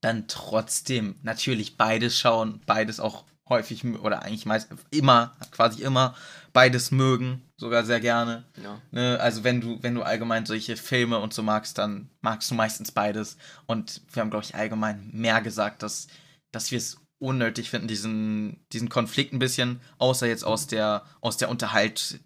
[0.02, 6.14] dann trotzdem natürlich beides schauen, beides auch häufig oder eigentlich meist immer, quasi immer
[6.52, 8.44] beides mögen, sogar sehr gerne.
[8.62, 8.82] ja.
[8.92, 12.56] Ne, also wenn du, wenn du allgemein solche Filme und so magst, dann magst du
[12.56, 13.38] meistens beides.
[13.66, 16.08] Und wir haben, glaube ich, allgemein mehr gesagt, dass,
[16.56, 21.38] dass wir es unnötig finden, diesen, diesen Konflikt ein bisschen, außer jetzt aus der, aus
[21.38, 22.20] der Unterhalt,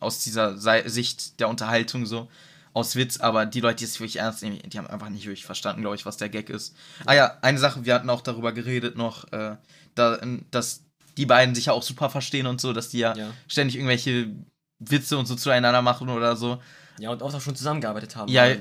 [0.00, 0.56] aus dieser
[0.88, 2.28] Sicht der Unterhaltung so,
[2.72, 5.46] aus Witz, aber die Leute, die es wirklich ernst nehmen, die haben einfach nicht wirklich
[5.46, 6.74] verstanden, glaube ich, was der Gag ist.
[7.06, 9.56] Ah ja, eine Sache, wir hatten auch darüber geredet noch, äh,
[9.94, 10.20] da,
[10.50, 10.82] dass
[11.16, 13.30] die beiden sich ja auch super verstehen und so, dass die ja, Ja.
[13.48, 14.30] ständig irgendwelche
[14.78, 16.60] Witze und so zueinander machen oder so.
[16.98, 18.30] ja, und auch schon zusammengearbeitet haben.
[18.30, 18.60] Ja, die-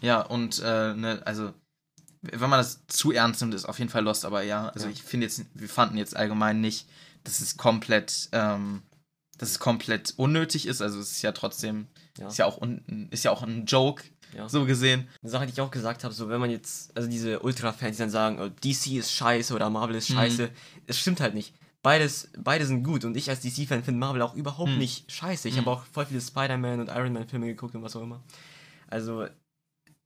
[0.00, 1.52] Ja, und äh, ne, also
[2.32, 4.92] wenn man das zu ernst nimmt, ist auf jeden Fall lost, aber ja, also Ja.
[4.92, 6.86] ich finde jetzt, wir fanden jetzt allgemein nicht,
[7.24, 8.82] dass es komplett, ähm,
[9.38, 10.80] dass es komplett unnötig ist.
[10.80, 12.28] Also es ist ja trotzdem, Ja.
[12.28, 14.48] ist ja auch un, ist ja auch ein Joke, Ja.
[14.48, 15.08] so gesehen.
[15.22, 18.02] Eine Sache, die ich auch gesagt habe, so wenn man jetzt, also diese Ultra-Fans, die
[18.02, 20.14] dann sagen, oh, DC ist scheiße oder Marvel ist Mhm.
[20.14, 20.50] scheiße,
[20.86, 21.54] es stimmt halt nicht.
[21.82, 24.78] Beides, beide sind gut und ich als DC-Fan finde Marvel auch überhaupt Mhm.
[24.78, 25.48] nicht scheiße.
[25.48, 25.60] Ich Mhm.
[25.60, 28.22] habe auch voll viele Spider-Man und Iron Man-Filme geguckt und was auch immer.
[28.88, 29.26] Also,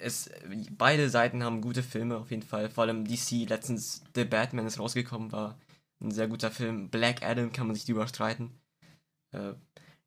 [0.01, 0.31] es,
[0.71, 2.71] beide Seiten haben gute Filme auf jeden Fall.
[2.71, 5.59] Vor allem DC, letztens The Batman ist rausgekommen, war
[6.01, 6.89] ein sehr guter Film.
[6.89, 8.51] Black Adam kann man sich drüber streiten.
[9.33, 9.53] Äh,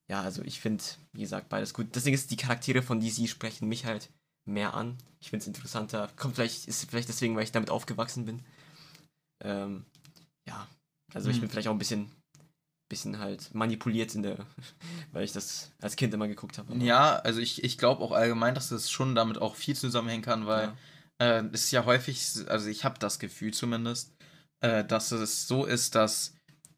[0.10, 1.88] ja, also ich finde, wie gesagt, beides gut.
[1.95, 4.10] Deswegen ist die Charaktere von DC sprechen mich halt
[4.45, 4.97] mehr an.
[5.21, 6.10] Ich finde es interessanter.
[6.17, 8.41] Kommt vielleicht, ist vielleicht deswegen, weil ich damit aufgewachsen bin.
[9.43, 9.86] Ähm,
[10.47, 10.67] ja,
[11.13, 11.41] also ich Mhm.
[11.41, 12.12] bin vielleicht auch ein bisschen,
[12.93, 14.38] bisschen halt manipuliert in der,
[15.12, 16.75] weil ich das als Kind immer geguckt habe.
[16.77, 20.45] Ja, also ich, ich glaube auch allgemein, dass das schon damit auch viel zusammenhängen kann,
[20.47, 20.73] weil
[21.19, 21.38] Ja.
[21.39, 24.12] äh, es ist ja häufig, also ich habe das Gefühl zumindest,
[24.62, 26.34] äh, dass es so ist, dass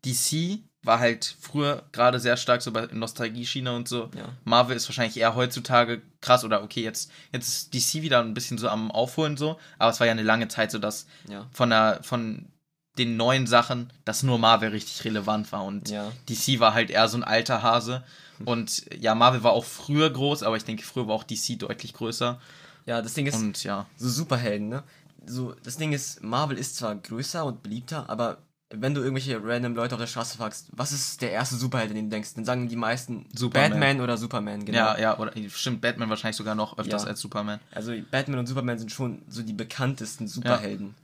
[0.06, 4.12] DC war halt früher gerade sehr stark so bei Nostalgie-Schiene und so.
[4.16, 4.30] Ja.
[4.44, 8.60] Marvel ist wahrscheinlich eher heutzutage krass oder okay, jetzt, jetzt ist DC wieder ein bisschen
[8.60, 11.48] so am Aufholen so, aber es war ja eine lange Zeit so, dass Ja.
[11.52, 12.46] von der, von
[12.98, 16.12] den neuen Sachen, dass nur Marvel richtig relevant war und Ja.
[16.30, 18.04] DC war halt eher so ein alter Hase.
[18.44, 21.94] Und ja, Marvel war auch früher groß, aber ich denke, früher war auch DC deutlich
[21.94, 22.40] größer.
[22.86, 23.86] Ja, das Ding ist, Und ja.
[23.98, 24.84] so Superhelden, ne?
[25.26, 28.38] So, das Ding ist, Marvel ist zwar größer und beliebter, aber
[28.70, 32.06] wenn du irgendwelche random Leute auf der Straße fragst, was ist der erste Superheld, den
[32.06, 33.72] du denkst, dann sagen die meisten Superman.
[33.72, 34.78] Batman oder Superman, genau.
[34.78, 37.10] Ja, ja, oder stimmt, Batman wahrscheinlich sogar noch öfters Ja.
[37.10, 37.60] als Superman.
[37.72, 40.96] Also Batman und Superman sind schon so die bekanntesten Superhelden.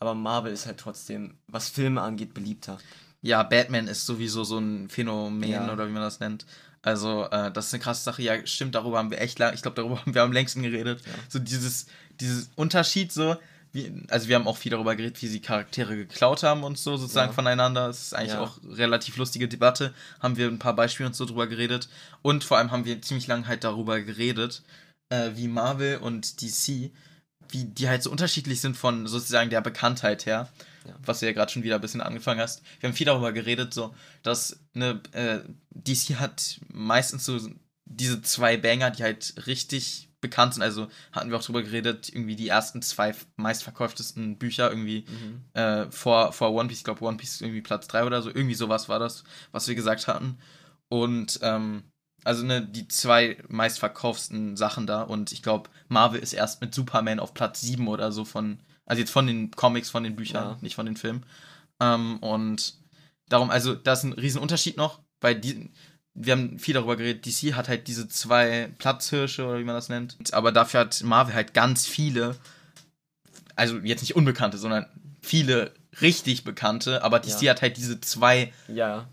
[0.00, 2.78] Aber Marvel ist halt trotzdem, was Filme angeht, beliebter.
[3.22, 5.70] ja, Batman ist sowieso so ein Phänomen Ja.
[5.72, 6.46] oder wie man das nennt.
[6.82, 8.22] Also, äh, das ist eine krasse Sache.
[8.22, 11.02] Ja, stimmt, darüber haben wir echt lang, ich glaube, darüber haben wir am längsten geredet.
[11.04, 11.12] Ja.
[11.28, 11.86] So dieses,
[12.18, 13.36] dieses Unterschied so,
[13.72, 16.96] wie, also wir haben auch viel darüber geredet, wie sie Charaktere geklaut haben und so
[16.96, 17.34] sozusagen Ja.
[17.34, 17.86] voneinander.
[17.88, 18.40] Das ist eigentlich Ja.
[18.40, 19.92] auch relativ lustige Debatte.
[20.20, 21.90] Haben wir ein paar Beispiele und so drüber geredet.
[22.22, 24.62] Und vor allem haben wir ziemlich lange halt darüber geredet,
[25.10, 26.90] äh, wie Marvel und DC,
[27.52, 30.48] wie die halt so unterschiedlich sind von sozusagen der Bekanntheit her.
[30.86, 30.94] Ja.
[31.04, 32.62] Was du ja gerade schon wieder ein bisschen angefangen hast.
[32.80, 37.38] Wir haben viel darüber geredet, so, dass eine, äh, DC hat meistens so
[37.84, 40.62] diese zwei Banger, die halt richtig bekannt sind.
[40.62, 45.44] Also hatten wir auch drüber geredet, irgendwie die ersten zwei meistverkauftesten Bücher irgendwie Mhm.
[45.54, 48.28] äh, vor, vor One Piece, ich glaube One Piece ist irgendwie Platz 3 oder so,
[48.28, 50.38] irgendwie sowas war das, was wir gesagt hatten.
[50.88, 51.84] Und ähm,
[52.24, 57.20] also ne, die zwei meistverkauften Sachen da und ich glaube, Marvel ist erst mit Superman
[57.20, 60.58] auf Platz 7 oder so von, also jetzt von den Comics, von den Büchern, Ja.
[60.60, 61.24] nicht von den Filmen.
[61.80, 62.74] Ähm, und
[63.28, 65.70] darum, also da ist ein riesen Unterschied noch, weil die,
[66.14, 69.88] wir haben viel darüber geredet, DC hat halt diese zwei Platzhirsche oder wie man das
[69.88, 72.36] nennt, aber dafür hat Marvel halt ganz viele,
[73.56, 74.86] also jetzt nicht unbekannte, sondern
[75.22, 77.50] viele richtig bekannte, aber DC Ja.
[77.52, 79.08] hat halt diese zwei Ja.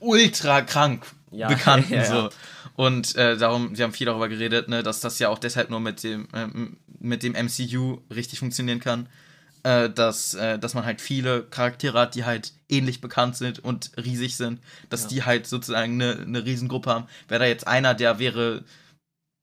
[0.00, 1.48] ultra krank Ja.
[1.48, 2.30] Bekannten Ja, so.
[2.76, 5.80] Und äh, darum, wir haben viel darüber geredet, ne, dass das ja auch deshalb nur
[5.80, 9.08] mit dem, ähm, mit dem MCU richtig funktionieren kann.
[9.62, 13.92] Äh, dass, äh, dass man halt viele Charaktere hat, die halt ähnlich bekannt sind und
[13.96, 17.06] riesig sind, dass die halt sozusagen eine, eine Riesengruppe haben.
[17.28, 18.62] Wäre da jetzt einer, der wäre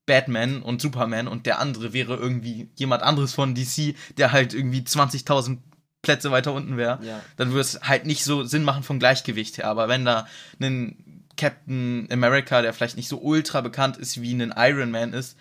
[0.06, 4.80] Batman und Superman und der andere wäre irgendwie jemand anderes von DC, der halt irgendwie
[4.82, 5.58] 20.000
[6.02, 7.20] Plätze weiter unten wäre Ja.
[7.36, 9.66] dann würde es halt nicht so Sinn machen vom Gleichgewicht her.
[9.68, 10.26] Aber wenn da
[10.60, 11.11] ein
[11.42, 15.36] Captain America, der vielleicht nicht so ultra bekannt ist wie ein Iron Man ist,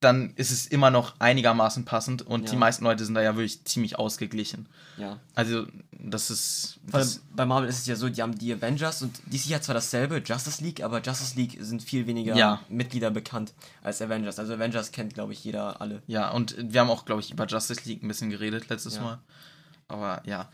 [0.00, 2.50] dann ist es immer noch einigermaßen passend und Ja.
[2.52, 4.66] die meisten Leute sind da ja wirklich ziemlich ausgeglichen.
[4.96, 5.18] ja.
[5.34, 5.66] Also,
[6.02, 6.78] das ist.
[6.90, 9.74] Das, bei Marvel ist es ja so, die haben die Avengers und DC hat zwar
[9.74, 12.60] dasselbe, Justice League, aber Justice League sind viel weniger Ja.
[12.70, 14.38] Mitglieder bekannt als Avengers.
[14.38, 16.02] Also Avengers kennt, glaube ich, jeder alle.
[16.06, 19.02] ja, und wir haben auch, glaube ich, über Justice League ein bisschen geredet letztes Ja.
[19.02, 19.18] Mal.
[19.88, 20.48] Aber ja.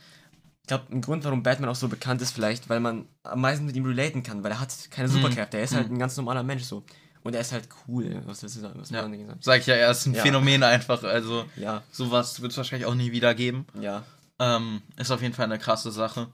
[0.66, 3.66] Ich glaube, ein Grund, warum Batman auch so bekannt ist, vielleicht, weil man am meisten
[3.66, 5.59] mit ihm relaten kann, weil er hat keine Superkräfte.
[5.59, 6.83] Er ist halt ein ganz normaler Mensch so.
[7.22, 8.20] Und er ist halt cool.
[8.26, 8.81] Was willst du sagen?
[8.81, 9.02] Was ja.
[9.02, 9.38] man sagen?
[9.40, 10.22] Sag ich ja, er ist ein Ja.
[10.22, 11.05] Phänomen einfach.
[11.05, 13.66] Also, Ja, sowas wird es wahrscheinlich auch nie wieder geben.
[13.81, 14.02] ja.
[14.40, 16.26] Ähm, ist auf jeden Fall eine krasse Sache.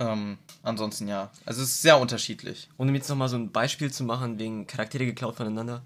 [0.00, 1.30] Ähm, ansonsten ja.
[1.46, 2.68] Also es ist sehr unterschiedlich.
[2.76, 5.82] Und um jetzt nochmal so ein Beispiel zu machen, wegen Charaktere geklaut voneinander.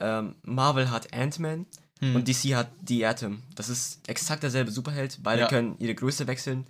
[0.00, 1.66] Ähm, Marvel hat Ant-Man
[2.00, 2.16] Hm.
[2.16, 3.42] und DC hat The Atom.
[3.54, 5.18] Das ist exakt derselbe Superheld.
[5.22, 5.48] Beide Ja.
[5.48, 6.66] können ihre Größe wechseln,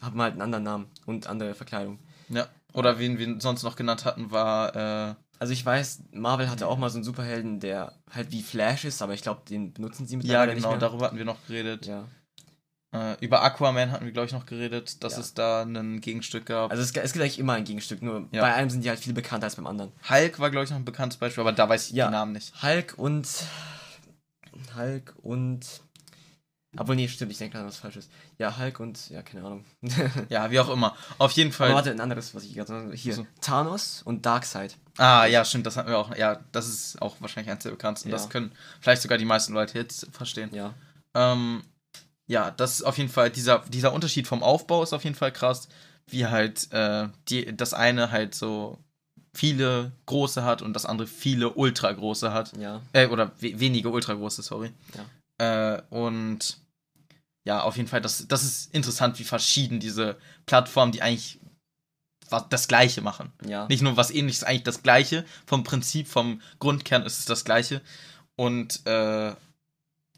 [0.00, 1.98] haben halt einen anderen Namen und andere Verkleidung.
[2.28, 2.46] Ja.
[2.72, 4.74] Oder wen wir sonst noch genannt hatten, war,
[5.10, 8.84] äh, Also ich weiß, Marvel hatte auch mal so einen Superhelden, der halt wie Flash
[8.84, 10.88] ist, aber ich glaube, den benutzen sie ja mittlerweile genau, nicht mehr.
[10.88, 11.86] darüber hatten wir noch geredet.
[11.86, 12.04] Ja.
[12.92, 15.20] Äh, über Aquaman hatten wir, glaube ich, noch geredet, dass Ja.
[15.20, 16.70] es da ein Gegenstück gab.
[16.70, 18.42] Also es, es gibt eigentlich immer ein Gegenstück, nur Ja.
[18.42, 19.92] bei einem sind die halt viel bekannter als beim anderen.
[20.08, 22.06] Hulk war, glaube ich, noch ein bekanntes Beispiel, aber da weiß ich Ja.
[22.06, 22.62] die Namen nicht.
[22.62, 23.26] Hulk und
[24.76, 25.80] Hulk und
[26.76, 28.08] obwohl nee, stimmt, ich denke gerade was falsches.
[28.38, 29.64] Ja, Hulk und ja, keine Ahnung.
[30.28, 30.96] Ja, wie auch immer.
[31.18, 31.68] Auf jeden Fall.
[31.68, 33.14] Aber warte, ein anderes, was ich gerade hier.
[33.14, 33.26] So.
[33.40, 34.76] Thanos und Darkseid.
[34.96, 36.16] Ah, ja, stimmt, das hatten wir auch.
[36.16, 38.10] Ja, das ist auch wahrscheinlich eines der bekanntesten.
[38.10, 38.16] Ja.
[38.16, 40.50] Das können vielleicht sogar die meisten Leute jetzt verstehen.
[40.52, 40.74] Ja.
[41.14, 41.64] Ähm,
[42.28, 45.32] ja, das ist auf jeden Fall, dieser, dieser Unterschied vom Aufbau ist auf jeden Fall
[45.32, 45.68] krass,
[46.06, 48.78] wie halt äh, die, das eine halt so
[49.34, 52.56] viele große hat und das andere viele ultra große hat.
[52.56, 52.80] Ja.
[52.92, 54.70] Äh, oder we wenige ultra große, sorry.
[54.94, 55.74] Ja.
[55.74, 56.59] Äh, und
[57.50, 61.40] ja, auf jeden Fall, das, das ist interessant, wie verschieden diese Plattformen, die eigentlich
[62.28, 63.32] was, das Gleiche machen.
[63.44, 63.66] Ja.
[63.66, 65.24] Nicht nur was ähnliches, eigentlich das Gleiche.
[65.46, 67.82] Vom Prinzip, vom Grundkern ist es das Gleiche.
[68.36, 69.34] Und äh,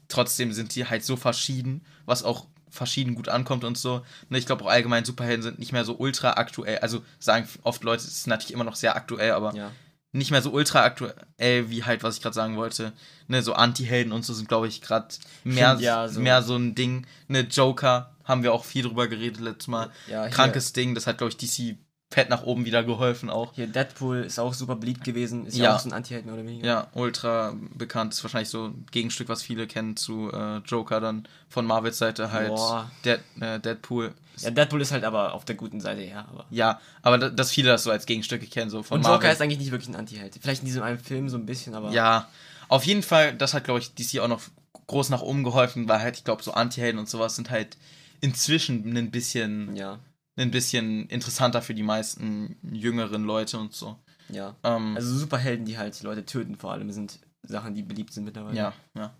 [0.09, 4.05] trotzdem sind die halt so verschieden, was auch verschieden gut ankommt und so.
[4.29, 6.77] Ne, ich glaube auch allgemein Superhelden sind nicht mehr so ultra aktuell.
[6.79, 9.71] Also sagen oft Leute, es ist natürlich immer noch sehr aktuell, aber Ja.
[10.13, 12.93] Nicht mehr so ultra aktuell wie halt, was ich gerade sagen wollte.
[13.27, 15.07] Ne, so Anti-Helden und so sind, glaube ich, gerade
[15.43, 16.19] mehr, ja, so.
[16.19, 17.05] mehr so ein Ding.
[17.27, 19.89] Ne, Joker haben wir auch viel drüber geredet letztes Mal.
[20.07, 21.75] Ja, Krankes Ding, das hat, glaube ich, DC
[22.13, 23.53] fett nach oben wieder geholfen auch.
[23.53, 25.45] Hier Deadpool ist auch super beliebt gewesen.
[25.45, 25.75] Ist ja, Ja.
[25.75, 26.65] auch so ein Anti-Held mehr oder weniger.
[26.65, 28.13] Ja, ultra bekannt.
[28.13, 32.31] Ist wahrscheinlich so ein Gegenstück, was viele kennen zu äh, Joker dann von Marvels Seite
[32.31, 32.49] halt.
[32.49, 32.91] Boah.
[33.03, 34.13] Dead, äh, Deadpool.
[34.37, 36.25] Ja, Deadpool ist halt aber auf der guten Seite, ja.
[36.29, 39.17] Aber Ja, aber da, dass viele das so als Gegenstücke kennen, so von und Marvel.
[39.17, 40.37] Joker ist eigentlich nicht wirklich ein Anti-Held.
[40.41, 41.91] Vielleicht in diesem einen Film so ein bisschen, aber.
[41.91, 42.27] Ja,
[42.69, 44.41] auf jeden Fall, das hat, glaube ich, DC auch noch
[44.87, 47.77] groß nach oben geholfen, weil halt, ich glaube, so Anti-Helden und sowas sind halt
[48.21, 49.99] inzwischen ein bisschen, Ja.
[50.35, 53.97] Ein bisschen interessanter für die meisten jüngeren Leute und so.
[54.29, 54.55] Ja.
[54.63, 58.57] Ähm, Also Superhelden, die halt Leute töten, vor allem sind Sachen, die beliebt sind mittlerweile.
[58.57, 59.13] ja, ja.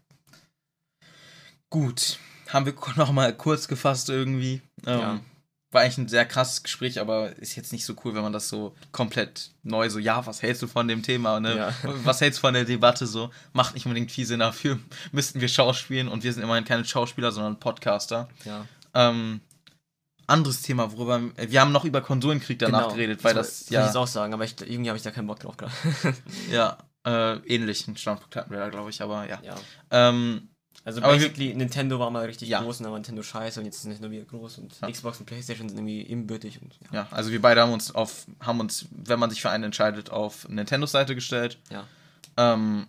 [1.70, 4.62] Gut, haben wir noch mal kurz gefasst irgendwie.
[4.86, 5.20] Ähm, Ja.
[5.72, 8.48] war eigentlich ein sehr krasses Gespräch, aber ist jetzt nicht so cool, wenn man das
[8.48, 11.58] so komplett neu so, ja, was hältst du von dem Thema, ne?
[11.58, 11.74] Ja.
[12.04, 13.32] Was hältst du von der Debatte so?
[13.54, 14.78] Macht nicht unbedingt viel Sinn dafür.
[15.12, 18.30] Müssten wir Schauspielen und wir sind immerhin keine Schauspieler, sondern Podcaster.
[18.46, 18.68] Ja.
[18.94, 19.42] Ähm,
[20.28, 22.94] anderes Thema, worüber wir haben noch über Konsolenkrieg danach Genau.
[22.96, 25.28] geredet, weil das ich ja jetzt auch sagen, aber ich, irgendwie habe ich da keinen
[25.28, 25.74] Bock drauf gerade.
[26.52, 29.40] ja äh, ähnlichen Standpunkt hatten wir da, glaube ich, aber ja.
[29.44, 29.56] ja.
[29.92, 30.48] Ähm,
[30.86, 32.62] Also Aber wir- basically, Nintendo war mal richtig Ja.
[32.62, 34.90] groß und dann war Nintendo scheiße und jetzt ist Nintendo wieder groß und Ja.
[34.90, 37.02] Xbox und Playstation sind irgendwie ebenbürtig und ja.
[37.02, 40.12] ja, also wir beide haben uns auf, haben uns, wenn man sich für einen entscheidet,
[40.12, 41.58] auf Nintendos Seite gestellt.
[41.70, 41.86] Ja.
[42.38, 42.88] Ähm,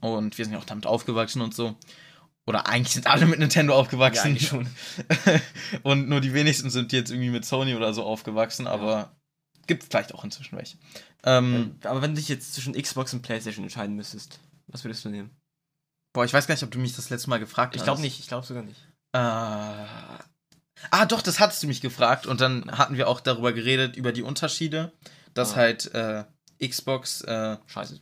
[0.00, 1.74] und wir sind ja auch damit aufgewachsen und so.
[2.48, 4.26] Oder eigentlich sind alle mit Nintendo Ja, aufgewachsen.
[4.28, 4.66] eigentlich schon.
[5.82, 9.14] und nur die wenigsten sind jetzt irgendwie mit Sony oder so aufgewachsen, aber
[9.66, 10.78] gibt vielleicht auch inzwischen welche.
[11.24, 15.10] Ähm, Aber wenn du dich jetzt zwischen Xbox und Playstation entscheiden müsstest, was würdest du
[15.10, 15.30] nehmen?
[16.14, 17.84] boah, ich weiß gar nicht, ob du mich das letzte Mal gefragt Ich hast.
[17.86, 18.80] glaube nicht, ich glaube sogar nicht.
[19.12, 19.18] Äh,
[20.90, 24.10] ah, doch, das hattest du mich gefragt und dann hatten wir auch darüber geredet, über
[24.12, 24.92] die Unterschiede,
[25.34, 25.56] dass Ah.
[25.56, 26.24] halt äh,
[26.66, 28.00] Xbox, äh, Scheiße.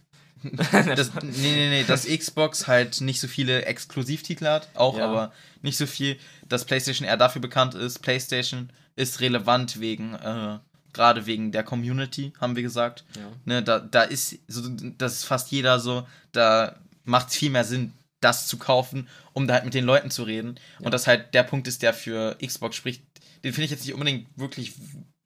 [0.72, 5.06] das, nee, nee, nee, dass Xbox halt nicht so viele Exklusivtitel hat, auch, Ja.
[5.08, 5.32] aber
[5.62, 8.00] nicht so viel, dass PlayStation eher dafür bekannt ist.
[8.00, 10.58] PlayStation ist relevant wegen, äh,
[10.92, 13.04] gerade wegen der Community, haben wir gesagt.
[13.16, 13.22] Ja.
[13.44, 14.62] Ne, da, da ist, so,
[14.98, 19.46] das ist fast jeder so, da macht es viel mehr Sinn, das zu kaufen, um
[19.46, 20.58] da halt mit den Leuten zu reden.
[20.78, 20.86] Ja.
[20.86, 23.02] Und das halt der Punkt ist, der für Xbox spricht.
[23.44, 24.72] Den finde ich jetzt nicht unbedingt wirklich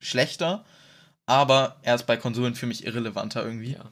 [0.01, 0.65] schlechter,
[1.27, 3.73] aber er ist bei Konsolen für mich irrelevanter irgendwie.
[3.75, 3.91] ja.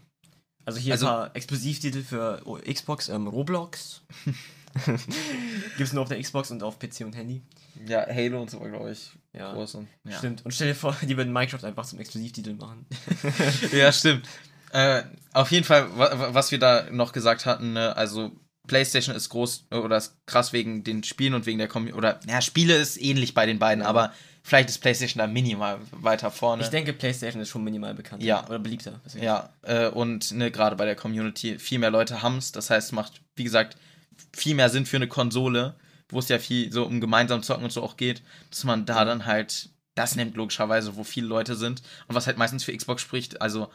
[0.69, 4.03] Also hier Also- ein paar Exklusivtitel für Xbox, ähm, Roblox.
[5.79, 7.43] Gibt's nur auf der Xbox und auf PC und Handy.
[7.87, 9.53] Ja, Halo und so, glaube ich, Ja.
[9.55, 10.19] groß und ja.
[10.19, 10.45] Stimmt.
[10.45, 12.85] Und stell dir vor, die würden Minecraft einfach zum Exklusivtitel machen.
[13.73, 14.29] ja, stimmt.
[14.73, 18.33] Äh, auf jeden Fall, wa wa- was wir da noch gesagt hatten, ne, also
[18.67, 21.97] PlayStation ist groß äh, oder ist krass wegen den Spielen und wegen der Community.
[21.97, 23.89] Oder, ja, Spiele ist ähnlich bei den beiden, Ja.
[23.89, 24.13] aber
[24.49, 26.63] vielleicht ist PlayStation da minimal weiter vorne.
[26.63, 28.23] Ich denke, PlayStation ist schon minimal bekannt.
[28.23, 28.47] Ja.
[28.47, 29.01] Oder beliebter.
[29.05, 29.25] deswegen.
[29.25, 32.51] Ja, äh, und ne, gerade bei der Community viel mehr Leute haben es.
[32.53, 33.77] Das heißt, es macht, wie gesagt,
[34.35, 35.75] viel mehr Sinn für eine Konsole,
[36.09, 39.05] wo es ja viel so um gemeinsam zocken und so auch geht, dass man da
[39.05, 41.83] dann halt das nimmt, logischerweise, wo viele Leute sind.
[42.07, 43.71] Und was halt meistens für Xbox spricht, also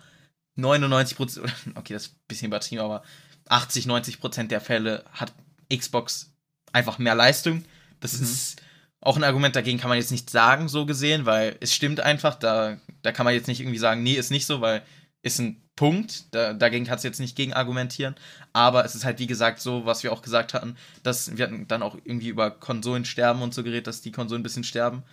[0.55, 3.03] 99 Prozent, okay, das ist ein bisschen übertrieben, aber
[3.49, 5.33] 80, 90 Prozent der Fälle hat
[5.73, 6.31] Xbox
[6.71, 7.63] einfach mehr Leistung.
[7.99, 8.23] Das Mhm.
[8.23, 8.61] ist
[9.03, 12.35] auch ein Argument, dagegen kann man jetzt nicht sagen, so gesehen, weil es stimmt einfach,
[12.35, 14.81] da, da kann man jetzt nicht irgendwie sagen, nee, ist nicht so, weil
[15.23, 18.15] ist ein Punkt, da, dagegen kannst du jetzt nicht gegen argumentieren,
[18.51, 21.67] aber es ist halt wie gesagt so, was wir auch gesagt hatten, dass wir hatten
[21.67, 25.03] dann auch irgendwie über Konsolen sterben und so geredet, dass die Konsolen ein bisschen sterben.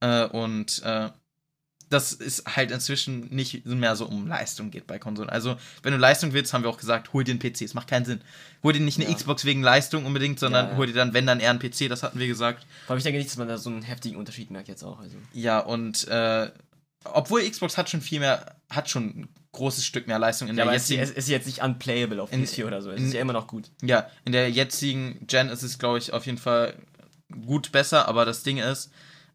[0.00, 0.24] Ja.
[0.24, 1.10] äh, und äh,
[1.88, 5.30] das ist halt inzwischen nicht mehr so um Leistung geht bei Konsolen.
[5.30, 7.62] Also, wenn du Leistung willst, haben wir auch gesagt, hol dir einen PC.
[7.62, 8.20] Es macht keinen Sinn.
[8.64, 9.14] Hol dir nicht eine Ja.
[9.14, 10.76] Xbox wegen Leistung unbedingt, sondern Ja, ja.
[10.78, 12.66] hol dir dann, wenn dann eher einen PC, das hatten wir gesagt.
[12.88, 14.98] Allem, ich denke nicht, dass man da so einen heftigen Unterschied merkt jetzt auch.
[14.98, 15.16] Also.
[15.32, 16.50] Ja, und äh,
[17.04, 20.64] obwohl Xbox hat schon viel mehr, hat schon ein großes Stück mehr Leistung in Ja,
[20.64, 21.10] der aber es ist, jetzigen.
[21.12, 22.90] es ist jetzt nicht unplayable auf In- PS4 oder so.
[22.90, 23.70] Es in- ist ja immer noch gut.
[23.82, 26.74] Ja, in der jetzigen Gen ist es, glaube ich, auf jeden Fall
[27.46, 28.90] gut besser, aber das Ding ist,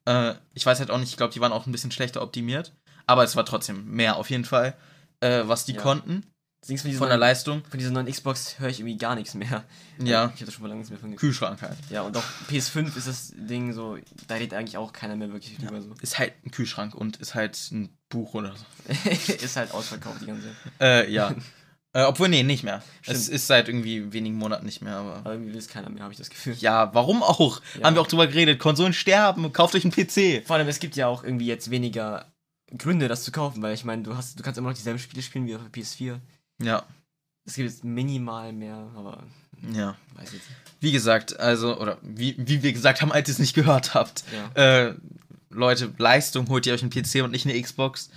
[0.06, 2.74] äh, ich weiß halt auch nicht, ich glaube, die waren auch ein bisschen schlechter optimiert,
[3.08, 4.76] aber es war trotzdem mehr auf jeden Fall,
[5.20, 5.82] äh, was die Ja.
[5.82, 6.26] konnten
[6.64, 7.64] Deswegen von von der neuen, Leistung.
[7.66, 9.64] von dieser neuen Xbox höre ich irgendwie gar nichts mehr.
[10.04, 10.32] Ja.
[10.36, 11.16] Ich habe schon mal lange nichts mehr von.
[11.16, 11.78] Kühlschrank halt.
[11.92, 15.58] Ja, und auch PS5 ist das Ding so, da redet eigentlich auch keiner mehr wirklich
[15.58, 15.94] drüber so.
[16.02, 18.66] Ist halt ein Kühlschrank und ist halt ein Buch oder so.
[19.10, 20.56] ist halt ausverkauft die ganze Zeit.
[20.80, 21.36] Äh, ja.
[21.94, 22.82] äh, obwohl, nee, nicht mehr.
[23.06, 23.36] Es Stimmt.
[23.36, 25.16] ist seit irgendwie wenigen Monaten nicht mehr, aber.
[25.18, 26.56] Aber irgendwie will es keiner mehr, habe ich das Gefühl.
[26.60, 27.62] Ja, warum auch?
[27.78, 27.86] Ja.
[27.86, 28.60] Haben wir auch drüber geredet.
[28.60, 30.46] Konsolen sterben, kauft euch einen PC.
[30.46, 32.32] Vor allem, es gibt ja auch irgendwie jetzt weniger
[32.78, 35.22] Gründe, das zu kaufen, weil ich meine, du hast, du kannst immer noch dieselben Spiele
[35.22, 36.20] spielen wie auf der PS4.
[36.62, 36.84] Ja,
[37.46, 39.24] Es gibt jetzt minimal mehr, aber
[39.74, 39.96] ja.
[40.16, 40.46] weiß jetzt.
[40.80, 44.24] Wie gesagt, also, oder wie, wie wir gesagt haben, als ihr es nicht gehört habt.
[44.56, 44.88] Ja.
[44.88, 44.96] Äh,
[45.50, 48.10] Leute, Leistung holt ihr euch einen PC und nicht eine Xbox.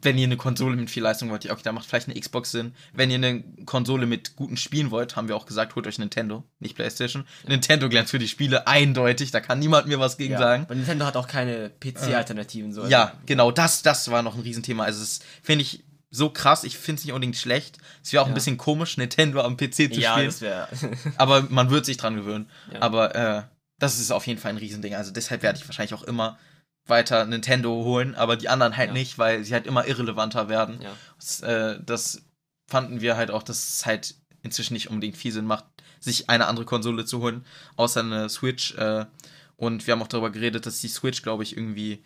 [0.00, 2.52] Wenn ihr eine Konsole mit viel Leistung wollt, ja, okay, da macht vielleicht eine Xbox
[2.52, 2.72] Sinn.
[2.92, 6.44] Wenn ihr eine Konsole mit guten Spielen wollt, haben wir auch gesagt, holt euch Nintendo,
[6.60, 7.24] nicht PlayStation.
[7.46, 10.38] Nintendo glänzt für die Spiele eindeutig, da kann niemand mir was gegen ja.
[10.38, 10.66] sagen.
[10.68, 12.72] Weil Nintendo hat auch keine PC-Alternativen.
[12.72, 12.82] So.
[12.82, 14.84] Also, Ja, genau, das, das war noch ein Riesenthema.
[14.84, 16.64] Also, das finde ich so krass.
[16.64, 17.78] Ich finde es nicht unbedingt schlecht.
[18.02, 18.34] Es wäre auch ein Ja.
[18.34, 20.26] bisschen komisch, Nintendo am PC zu Ja, spielen.
[20.26, 20.68] das wäre.
[21.16, 22.48] Aber man wird sich dran gewöhnen.
[22.72, 22.82] Ja.
[22.82, 23.42] Aber äh,
[23.78, 24.94] das ist auf jeden Fall ein Riesending.
[24.94, 26.38] Also deshalb werde ich wahrscheinlich auch immer
[26.88, 28.92] weiter Nintendo holen, aber die anderen halt Ja.
[28.94, 30.80] nicht, weil sie halt immer irrelevanter werden.
[30.80, 30.90] ja.
[31.18, 32.22] Das, äh, das
[32.66, 35.64] fanden wir halt auch, dass es halt inzwischen nicht unbedingt viel Sinn macht,
[36.00, 37.44] sich eine andere Konsole zu holen,
[37.76, 38.74] außer eine Switch.
[38.76, 39.06] Äh,
[39.56, 42.04] und wir haben auch darüber geredet, dass die Switch, glaube ich, irgendwie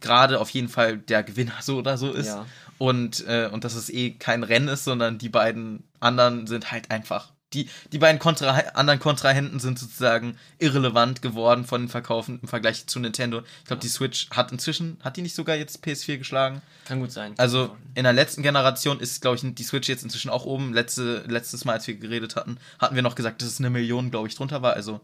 [0.00, 2.28] gerade auf jeden Fall der Gewinner so oder so ist.
[2.28, 2.46] ja.
[2.78, 6.90] Und, äh, und dass es eh kein Rennen ist, sondern die beiden anderen sind halt
[6.92, 12.48] einfach die, die beiden Kontra anderen Kontrahenten sind sozusagen irrelevant geworden von den Verkaufen im
[12.48, 13.42] Vergleich zu Nintendo.
[13.60, 16.60] Ich glaube, die Switch hat inzwischen, hat die nicht sogar jetzt PS4 geschlagen?
[16.84, 17.34] Kann gut sein.
[17.38, 20.74] Also in der letzten Generation ist, glaube ich, die Switch jetzt inzwischen auch oben.
[20.74, 24.10] Letzte, letztes Mal, als wir geredet hatten, hatten wir noch gesagt, dass es eine Million,
[24.10, 24.74] glaube ich, drunter war.
[24.74, 25.00] Also,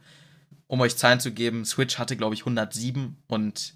[0.67, 3.75] um euch Zahlen zu geben, Switch hatte, glaube ich, 107 und,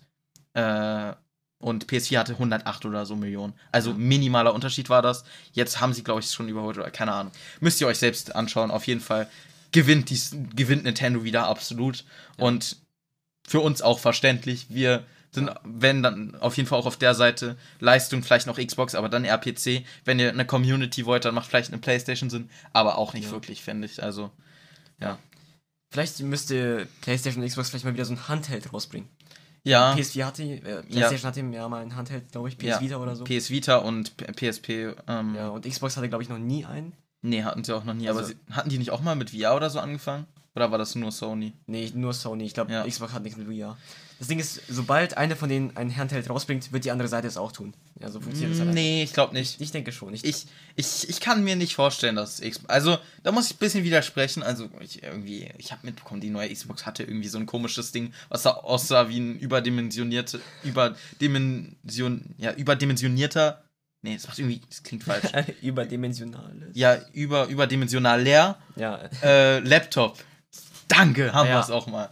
[0.52, 1.12] äh,
[1.58, 3.52] und PS4 hatte 108 oder so Millionen.
[3.72, 5.24] Also minimaler Unterschied war das.
[5.52, 7.32] Jetzt haben sie, glaube ich, schon überholt oder keine Ahnung.
[7.60, 8.70] Müsst ihr euch selbst anschauen.
[8.70, 9.28] Auf jeden Fall
[9.72, 12.04] gewinnt, dies, gewinnt Nintendo wieder absolut.
[12.36, 12.76] Und
[13.46, 14.66] für uns auch verständlich.
[14.68, 18.94] Wir sind, wenn dann auf jeden Fall auch auf der Seite Leistung, vielleicht noch Xbox,
[18.94, 19.84] aber dann eher PC.
[20.04, 23.30] Wenn ihr eine Community wollt, dann macht vielleicht eine Playstation Sinn, aber auch nicht Ja.
[23.32, 24.02] wirklich, finde ich.
[24.02, 24.30] Also,
[25.00, 25.18] ja.
[25.90, 29.08] Vielleicht müsste PlayStation und Xbox vielleicht mal wieder so ein Handheld rausbringen.
[29.68, 32.80] Ja, PS4 hatte, äh, PlayStation hatte ja mal ein Handheld, glaube ich, PS ja.
[32.80, 33.24] Vita oder so.
[33.24, 36.92] PS Vita und PSP, ähm, ja, und Xbox hatte, glaube ich, noch nie einen.
[37.22, 38.08] nee, hatten sie auch noch nie.
[38.08, 40.26] aber Also- sie, hatten die nicht auch mal mit VR oder so angefangen?
[40.56, 41.52] Oder war das nur Sony?
[41.66, 42.44] Nee, nur Sony.
[42.44, 42.84] Ich glaube, Ja.
[42.86, 43.76] Xbox hat nichts mit VR.
[44.18, 47.36] Das Ding ist, sobald eine von denen ein Handheld rausbringt, wird die andere Seite es
[47.36, 47.72] auch tun.
[48.00, 48.74] Ja, so funktioniert das halt.
[48.74, 49.60] Nee, ich glaube nicht.
[49.60, 50.12] Ich denke schon.
[50.12, 52.68] Ich, Ich, ich, ich kann mir nicht vorstellen, dass Xbox.
[52.68, 54.42] Also, da muss ich ein bisschen widersprechen.
[54.42, 58.12] Also, ich irgendwie, ich habe mitbekommen, die neue Xbox hatte irgendwie so ein komisches Ding,
[58.28, 63.62] was da aussah wie ein überdimensionierte, überdimension, ja, überdimensionierter.
[64.02, 65.26] Nee, das macht irgendwie, das klingt falsch.
[65.62, 66.70] überdimensionales.
[66.74, 68.58] ja, über, überdimensional leer.
[68.76, 69.08] Ja.
[69.22, 70.18] Äh, Laptop.
[70.88, 71.56] Danke, haben Ja.
[71.56, 72.08] wir es auch mal.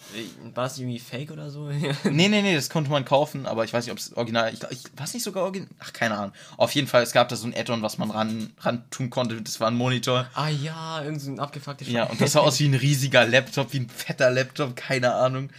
[0.55, 1.71] War das irgendwie fake oder so?
[2.05, 4.53] Nee, nee, nee, das konnte man kaufen, aber ich weiß nicht, ob es original.
[4.53, 5.69] Ich, ich weiß nicht sogar original.
[5.81, 6.33] Ach, keine Ahnung.
[6.59, 9.41] Auf jeden Fall, es gab da so ein Add-on, was man ran, ran tun konnte.
[9.41, 10.27] Das war ein Monitor.
[10.35, 13.73] ah ja, irgend so ein abgefucktes Ja, und das sah aus wie ein riesiger Laptop,
[13.73, 15.51] wie ein fetter Laptop, keine Ahnung.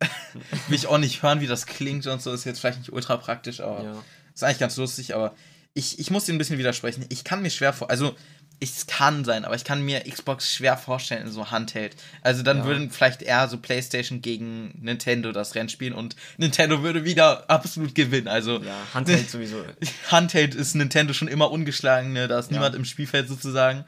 [0.68, 2.32] Will ich auch nicht hören, wie das klingt und so.
[2.32, 3.94] Ist jetzt vielleicht nicht ultra praktisch, aber Ja.
[4.34, 5.14] ist eigentlich ganz lustig.
[5.14, 5.34] Aber
[5.74, 7.04] ich, ich muss dir ein bisschen widersprechen.
[7.08, 7.90] Ich kann mir schwer vor.
[7.90, 8.14] Also,
[8.62, 11.96] es kann sein, aber ich kann mir Xbox schwer vorstellen in so Handheld.
[12.22, 12.64] Also, dann Ja.
[12.66, 17.94] würden vielleicht eher so PlayStation gegen Nintendo das Rennen spielen und Nintendo würde wieder absolut
[17.94, 18.28] gewinnen.
[18.28, 19.64] Also, Ja, Handheld sowieso.
[20.10, 22.28] Handheld ist Nintendo schon immer ungeschlagen, ne?
[22.28, 22.58] Da ist Ja.
[22.58, 23.84] niemand im Spielfeld sozusagen.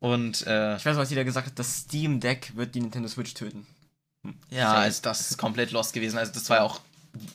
[0.00, 3.34] Und, äh, Ich weiß, was jeder gesagt hat, das Steam Deck wird die Nintendo Switch
[3.34, 3.66] töten.
[4.50, 4.82] Ja, Fail.
[4.82, 6.18] also das ist komplett lost gewesen.
[6.18, 6.80] Also das war ja auch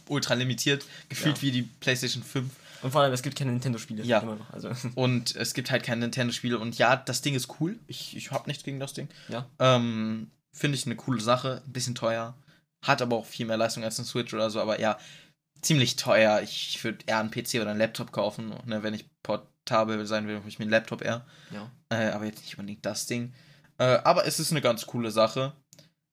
[0.08, 1.42] ultra limitiert, gefühlt Ja.
[1.42, 2.46] wie die PlayStation 5.
[2.86, 4.04] Und vor allem, es gibt keine Nintendo-Spiele.
[4.04, 4.20] Ja.
[4.20, 4.54] Immer noch.
[4.54, 6.54] Also, Und es gibt halt kein Nintendo-Spiel.
[6.56, 7.80] Und ja, das Ding ist cool.
[7.88, 9.10] Ich, ich hab nichts gegen das Ding.
[9.28, 9.50] ja.
[9.58, 11.64] Ähm, Finde ich eine coole Sache.
[11.66, 12.38] Ein bisschen teuer.
[12.84, 14.62] Hat aber auch viel mehr Leistung als ein Switch oder so.
[14.62, 15.00] Aber ja,
[15.64, 16.42] ziemlich teuer.
[16.44, 18.54] Ich würde eher einen PC oder einen Laptop kaufen.
[18.66, 21.26] Ne, wenn ich portabel sein will, hole ich mir einen Laptop eher.
[21.50, 21.72] Ja.
[21.90, 23.34] Äh, aber jetzt nicht unbedingt das Ding.
[23.80, 25.54] Äh, aber es ist eine ganz coole Sache.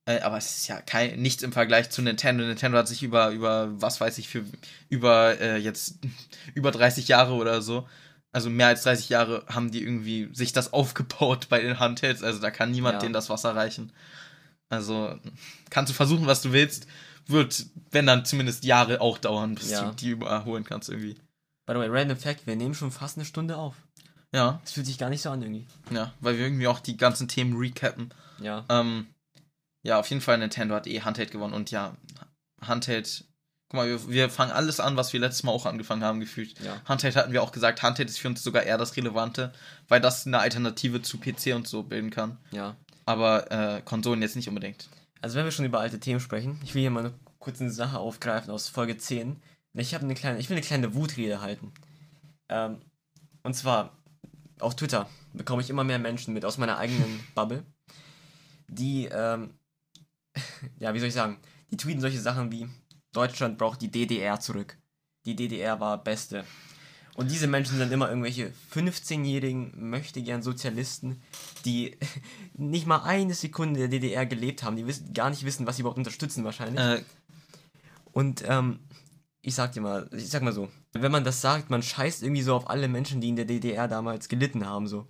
[0.04, 2.44] Äh, aber es ist ja kein, nichts im Vergleich zu Nintendo.
[2.44, 4.44] Nintendo hat sich über, über was weiß ich, für
[4.88, 5.98] über äh, jetzt
[6.54, 7.88] über 30 Jahre oder so,
[8.32, 12.22] also mehr als 30 Jahre haben die irgendwie sich das aufgebaut bei den Handhelds.
[12.22, 13.00] Also da kann niemand Ja.
[13.00, 13.92] denen das Wasser reichen.
[14.68, 15.18] Also
[15.70, 16.86] kannst du versuchen, was du willst.
[17.28, 19.90] Wird, wenn dann zumindest Jahre auch dauern, bis Ja.
[19.90, 21.14] du die überholen kannst irgendwie.
[21.66, 23.76] By the way, random fact, wir nehmen schon fast eine Stunde auf.
[24.34, 25.66] Ja, Es fühlt sich gar nicht so an irgendwie.
[25.90, 28.12] ja, weil wir irgendwie auch die ganzen Themen recappen.
[28.40, 28.64] Ja.
[28.70, 29.06] Ähm,
[29.82, 31.96] ja, auf jeden Fall Nintendo hat eh Handheld gewonnen und ja,
[32.60, 33.24] Handheld.
[33.68, 36.60] Guck mal, wir, wir fangen alles an, was wir letztes Mal auch angefangen haben, gefühlt.
[36.60, 36.80] Ja.
[36.84, 39.52] Handheld hatten wir auch gesagt, Handheld ist für uns sogar eher das Relevante,
[39.88, 42.38] weil das eine Alternative zu PC und so bilden kann.
[42.50, 42.76] Ja.
[43.06, 44.88] Aber äh, Konsolen jetzt nicht unbedingt.
[45.22, 47.98] Also wenn wir schon über alte Themen sprechen, ich will hier mal eine kurze Sache
[47.98, 49.40] aufgreifen aus Folge 10.
[49.74, 51.72] Ich habe eine kleine, ich will eine kleine Wutrede halten.
[52.48, 52.78] Ähm,
[53.42, 53.96] und zwar
[54.60, 57.64] auf Twitter bekomme ich immer mehr Menschen mit aus meiner eigenen Bubble,
[58.68, 59.54] die, ähm,
[60.78, 61.38] ja, wie soll ich sagen,
[61.70, 62.68] die tweeten solche Sachen wie
[63.12, 64.78] Deutschland braucht die DDR zurück.
[65.24, 66.44] Die DDR war beste.
[67.14, 71.20] Und diese Menschen sind immer irgendwelche 15-jährigen, möchte gern Sozialisten,
[71.64, 71.98] die
[72.54, 75.82] nicht mal eine Sekunde der DDR gelebt haben, die wissen, gar nicht wissen, was sie
[75.82, 76.80] überhaupt unterstützen wahrscheinlich.
[76.80, 77.02] Äh,
[78.12, 78.80] Und ähm,
[79.42, 82.42] ich sag dir mal, ich sag mal so, wenn man das sagt, man scheißt irgendwie
[82.42, 85.06] so auf alle Menschen, die in der DDR damals gelitten haben, so.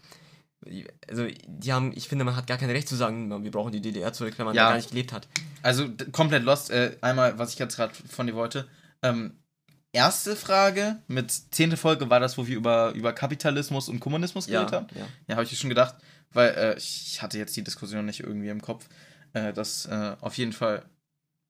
[1.08, 3.80] Also, die haben, ich finde, man hat gar kein Recht zu sagen, wir brauchen die
[3.80, 4.64] DDR zurück, wenn man Ja.
[4.64, 5.28] da gar nicht gelebt hat.
[5.62, 6.70] also komplett lost.
[6.70, 8.68] Äh, einmal, was ich jetzt gerade von dir wollte.
[9.02, 9.36] Ähm,
[9.92, 14.60] erste Frage mit zehnte Folge war das, wo wir über, über Kapitalismus und Kommunismus Ja,
[14.64, 14.86] geredet haben.
[14.98, 15.06] ja.
[15.28, 15.96] Ja, habe ich schon gedacht,
[16.30, 18.88] weil äh, ich hatte jetzt die Diskussion nicht irgendwie im Kopf.
[19.34, 20.84] Äh, dass äh, auf jeden Fall,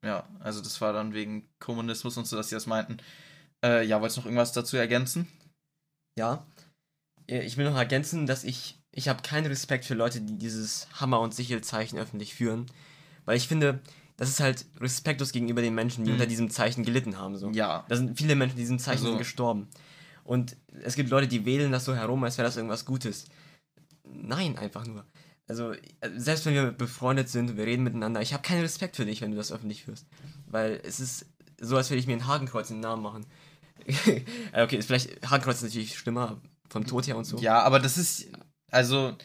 [0.06, 2.96] ja, also das war dann wegen Kommunismus und so, dass sie das meinten.
[3.64, 5.28] Äh, ja, wolltest du noch irgendwas dazu ergänzen?
[6.18, 6.46] Ja.
[7.26, 11.20] Ich will noch ergänzen, dass ich, ich habe keinen Respekt für Leute, die dieses Hammer-
[11.20, 12.66] und Sichelzeichen öffentlich führen.
[13.24, 13.80] Weil ich finde,
[14.16, 16.16] das ist halt respektlos gegenüber den Menschen, die Mhm.
[16.16, 17.36] unter diesem Zeichen gelitten haben.
[17.38, 17.50] So.
[17.50, 17.84] Ja.
[17.88, 19.68] Da sind viele Menschen, die diesem Zeichen Also- sind gestorben.
[20.24, 23.24] Und es gibt Leute, die wählen das so herum, als wäre das irgendwas Gutes.
[24.04, 25.04] Nein, einfach nur.
[25.48, 25.74] Also,
[26.16, 29.20] selbst wenn wir befreundet sind und wir reden miteinander, ich habe keinen Respekt für dich,
[29.20, 30.06] wenn du das öffentlich führst.
[30.46, 31.26] Weil es ist
[31.60, 33.26] so, als würde ich mir ein Hakenkreuz in den Namen machen.
[34.52, 37.38] Okay, ist vielleicht, Hakenkreuz ist natürlich schlimmer, vom Tod her und so.
[37.38, 38.26] Ja, aber das ist,
[38.72, 39.16] also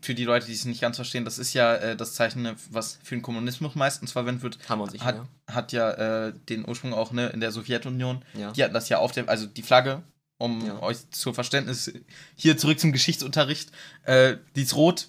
[0.00, 2.98] für die Leute, die es nicht ganz verstehen, das ist ja äh, das Zeichen, was
[3.02, 4.58] für den Kommunismus meistens verwendet wird.
[4.68, 5.54] Wir uns nicht, hat, ja.
[5.54, 5.90] hat ja
[6.26, 8.22] äh, den Ursprung auch ne, in der Sowjetunion.
[8.34, 8.52] Ja.
[8.52, 10.02] Die hatten das ja auf der, also die Flagge,
[10.38, 10.82] um Ja.
[10.82, 11.90] euch zur Verständnis,
[12.36, 13.70] hier zurück zum Geschichtsunterricht,
[14.04, 15.08] äh, die ist rot,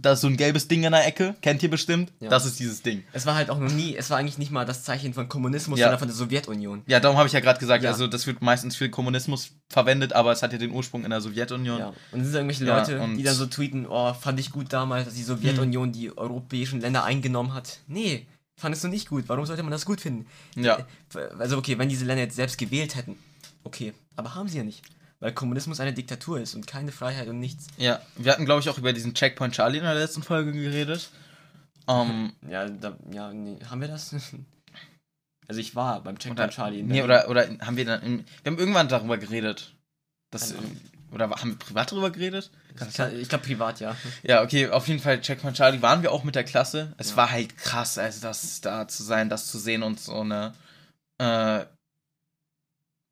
[0.00, 2.28] da ist so ein gelbes Ding in der Ecke, kennt ihr bestimmt, Ja.
[2.28, 3.02] das ist dieses Ding.
[3.12, 5.78] Es war halt auch noch nie, es war eigentlich nicht mal das Zeichen von Kommunismus,
[5.78, 5.86] Ja.
[5.86, 6.82] sondern von der Sowjetunion.
[6.86, 7.90] Ja, darum habe ich ja gerade gesagt, Ja.
[7.90, 11.20] also das wird meistens für Kommunismus verwendet, aber es hat ja den Ursprung in der
[11.20, 11.78] Sowjetunion.
[11.78, 11.86] Ja.
[11.88, 15.14] Und dann sind irgendwelche Leute, die dann so tweeten, oh, fand ich gut damals, dass
[15.14, 17.80] die Sowjetunion die europäischen Länder eingenommen hat.
[17.86, 18.26] Nee,
[18.56, 19.24] fandest du nicht gut.
[19.28, 20.26] Warum sollte man das gut finden?
[20.54, 20.86] Ja.
[21.38, 23.16] Also okay, wenn diese Länder jetzt selbst gewählt hätten,
[23.64, 24.82] okay, aber haben sie ja nicht.
[25.20, 27.66] Weil Kommunismus eine Diktatur ist und keine Freiheit und nichts.
[27.78, 31.08] Ja, wir hatten, glaube ich, auch über diesen Checkpoint Charlie in der letzten Folge geredet.
[31.88, 34.14] Ähm, Ja, da, ja, nee, haben wir das?
[35.48, 36.82] Also ich war beim Checkpoint oder, Charlie.
[36.82, 39.76] nee, oder, oder haben wir dann, in, wir haben irgendwann darüber geredet.
[40.32, 40.76] Das, Keine Ahnung.
[41.12, 42.50] oder haben wir privat darüber geredet?
[42.74, 43.16] Kann sein?
[43.16, 43.94] Ich glaube privat, ja.
[44.24, 46.94] Ja, okay, auf jeden Fall Checkpoint Charlie waren wir auch mit der Klasse.
[46.98, 47.16] Es Ja.
[47.18, 50.52] war halt krass, also das da zu sein, das zu sehen und so eine.
[51.18, 51.64] Äh,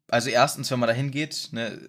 [0.09, 1.89] also erstens, wenn man da hingeht, ne,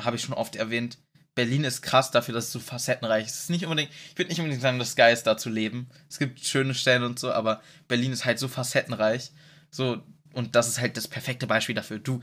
[0.00, 0.98] habe ich schon oft erwähnt,
[1.34, 3.34] Berlin ist krass dafür, dass es so facettenreich ist.
[3.34, 5.88] Es ist nicht unbedingt, ich würde nicht unbedingt sagen, das Geil ist da zu leben.
[6.08, 9.32] Es gibt schöne Stellen und so, aber Berlin ist halt so facettenreich.
[9.70, 10.02] So,
[10.34, 11.98] und das ist halt das perfekte Beispiel dafür.
[11.98, 12.20] Du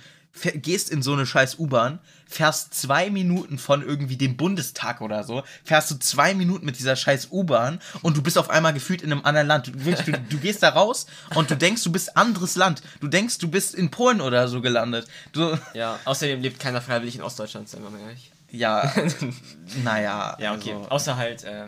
[0.56, 5.44] gehst in so eine scheiß U-Bahn, fährst zwei Minuten von irgendwie dem Bundestag oder so,
[5.64, 9.12] fährst du zwei Minuten mit dieser scheiß U-Bahn und du bist auf einmal gefühlt in
[9.12, 9.68] einem anderen Land.
[9.68, 12.82] Du, du, du gehst da raus und du denkst, du bist anderes Land.
[13.00, 15.08] Du denkst, du bist in Polen oder so gelandet.
[15.32, 18.32] Du, Ja, außerdem lebt keiner freiwillig in Ostdeutschland, seien wir mal ehrlich.
[18.52, 18.92] ja,
[19.84, 20.38] naja.
[20.40, 20.74] Ja, okay.
[20.74, 21.68] Also, Außer halt, äh,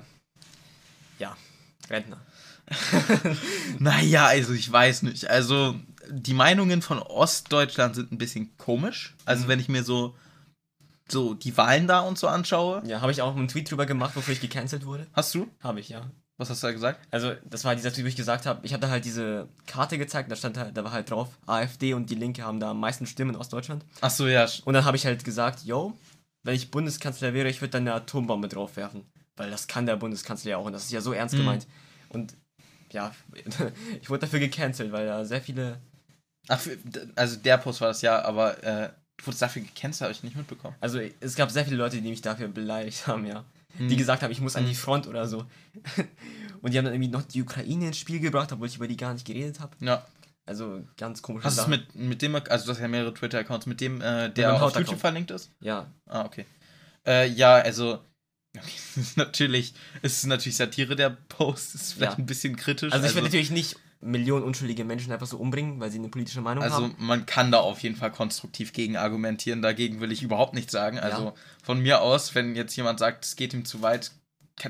[1.19, 1.35] ja,
[1.89, 2.21] Rentner.
[3.79, 5.29] naja, also ich weiß nicht.
[5.29, 5.75] Also
[6.11, 9.15] die Meinungen von Ostdeutschland sind ein bisschen komisch.
[9.25, 10.15] Also wenn ich mir so,
[11.09, 12.81] so die Wahlen da und so anschaue.
[12.85, 15.07] Ja, habe ich auch einen Tweet drüber gemacht, wofür ich gecancelt wurde?
[15.13, 15.47] Hast du?
[15.61, 16.09] Habe ich, ja.
[16.37, 16.99] Was hast du da gesagt?
[17.11, 19.97] Also, das war dieser Tweet, wo ich gesagt habe, ich habe da halt diese Karte
[19.97, 22.79] gezeigt, da stand halt, da war halt drauf, AfD und die Linke haben da am
[22.79, 23.85] meisten Stimmen in Ostdeutschland.
[24.01, 24.47] Ach so, ja.
[24.65, 25.95] Und dann habe ich halt gesagt, yo,
[26.43, 29.05] wenn ich Bundeskanzler wäre, ich würde dann eine Atombombe draufwerfen.
[29.37, 31.39] Weil das kann der Bundeskanzler ja auch und das ist ja so ernst Mhm.
[31.39, 31.67] gemeint.
[32.09, 32.35] Und
[32.91, 33.11] ja,
[34.01, 35.79] ich wurde dafür gecancelt, weil da sehr viele.
[36.47, 36.77] Ach, für-
[37.15, 40.35] also der Post war das ja, aber äh, du wurdest dafür gecancelt, habe ich nicht
[40.35, 40.75] mitbekommen.
[40.79, 43.45] Also es gab sehr viele Leute, die mich dafür beleidigt haben, ja.
[43.79, 43.97] Die Mhm.
[43.97, 45.45] gesagt haben, ich muss an die Front oder so.
[46.61, 48.97] Und die haben dann irgendwie noch die Ukraine ins Spiel gebracht, obwohl ich über die
[48.97, 49.75] gar nicht geredet habe.
[49.79, 50.05] Ja.
[50.45, 53.67] Also ganz komische Hast du es mit, mit dem, also du hast ja mehrere Twitter-Accounts,
[53.67, 54.75] mit dem, äh, der auf.
[54.75, 55.51] YouTube verlinkt ist?
[55.61, 56.45] Ja, Ah, okay.
[57.07, 57.99] Äh, ja, also,
[59.15, 62.17] natürlich, es ist natürlich Satire, der Post ist vielleicht Ja.
[62.17, 62.91] ein bisschen kritisch.
[62.91, 66.41] also ich will natürlich nicht Millionen unschuldige Menschen einfach so umbringen, weil sie eine politische
[66.41, 66.95] Meinung Also haben.
[66.97, 69.61] man kann da auf jeden Fall konstruktiv gegen argumentieren.
[69.61, 70.99] Dagegen will ich überhaupt nichts sagen.
[70.99, 71.33] Also Ja.
[71.63, 74.11] von mir aus, wenn jetzt jemand sagt, es geht ihm zu weit,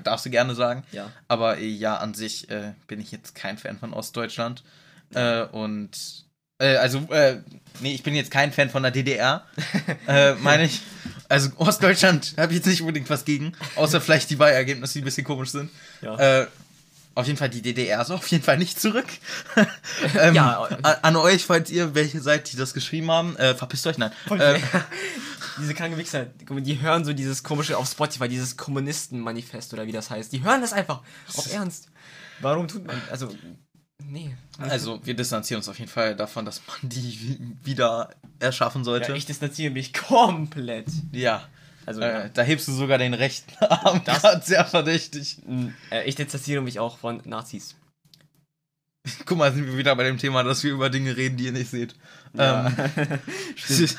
[0.03, 0.83] darfst du gerne sagen.
[0.91, 1.11] Ja.
[1.27, 4.63] Aber äh, ja, an sich äh, bin ich jetzt kein Fan von Ostdeutschland.
[5.13, 6.25] Äh, und
[6.59, 7.37] äh, also, äh,
[7.79, 9.45] nee, ich bin jetzt kein Fan von der DDR,
[10.07, 10.81] äh, meine ich.
[11.29, 15.05] Also Ostdeutschland habe ich jetzt nicht unbedingt was gegen, außer vielleicht die Wahlergebnisse, die ein
[15.05, 15.69] bisschen komisch sind.
[16.01, 16.45] Ja.
[17.13, 19.07] Auf jeden Fall die DDR so auf jeden Fall nicht zurück.
[20.19, 20.63] ähm, Ja.
[20.63, 24.11] an, an euch, falls ihr welche seid, die das geschrieben haben, äh, verpisst euch, nein.
[24.27, 24.59] Voll Äh,
[25.59, 30.09] diese kranken Wichser, die hören so dieses komische auf Spotify, dieses Kommunisten-Manifest oder wie das
[30.09, 30.31] heißt.
[30.31, 31.01] Die hören das einfach.
[31.35, 31.89] Auf Ernst.
[32.39, 32.99] Warum tut man.
[33.11, 33.29] Also,
[34.03, 34.35] nee.
[34.57, 38.09] also, wir distanzieren uns auf jeden Fall davon, dass man die wi- wieder
[38.39, 39.09] erschaffen sollte.
[39.11, 40.87] Ja, ich distanziere mich komplett.
[41.11, 41.47] Ja.
[41.85, 44.01] Also, Äh, da hebst du sogar den rechten Arm.
[44.05, 45.37] Das- grad sehr verdächtig.
[45.47, 45.97] ja.
[45.97, 47.75] äh, ich distanziere mich auch von Nazis.
[49.25, 51.51] Guck mal, sind wir wieder bei dem Thema, dass wir über Dinge reden, die ihr
[51.51, 51.95] nicht seht.
[52.33, 52.67] Ja.
[52.95, 53.19] Ähm,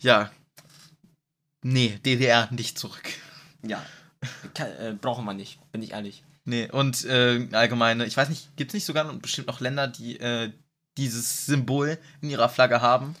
[0.00, 0.30] ja.
[1.62, 3.08] Nee, DDR nicht zurück.
[3.62, 3.84] ja.
[4.52, 6.22] Kann, äh, brauchen wir nicht, bin ich ehrlich.
[6.44, 10.20] Nee, und äh, allgemeine, ich weiß nicht, gibt es nicht sogar bestimmt noch Länder, die
[10.20, 10.52] äh,
[10.98, 13.14] dieses Symbol in ihrer Flagge haben?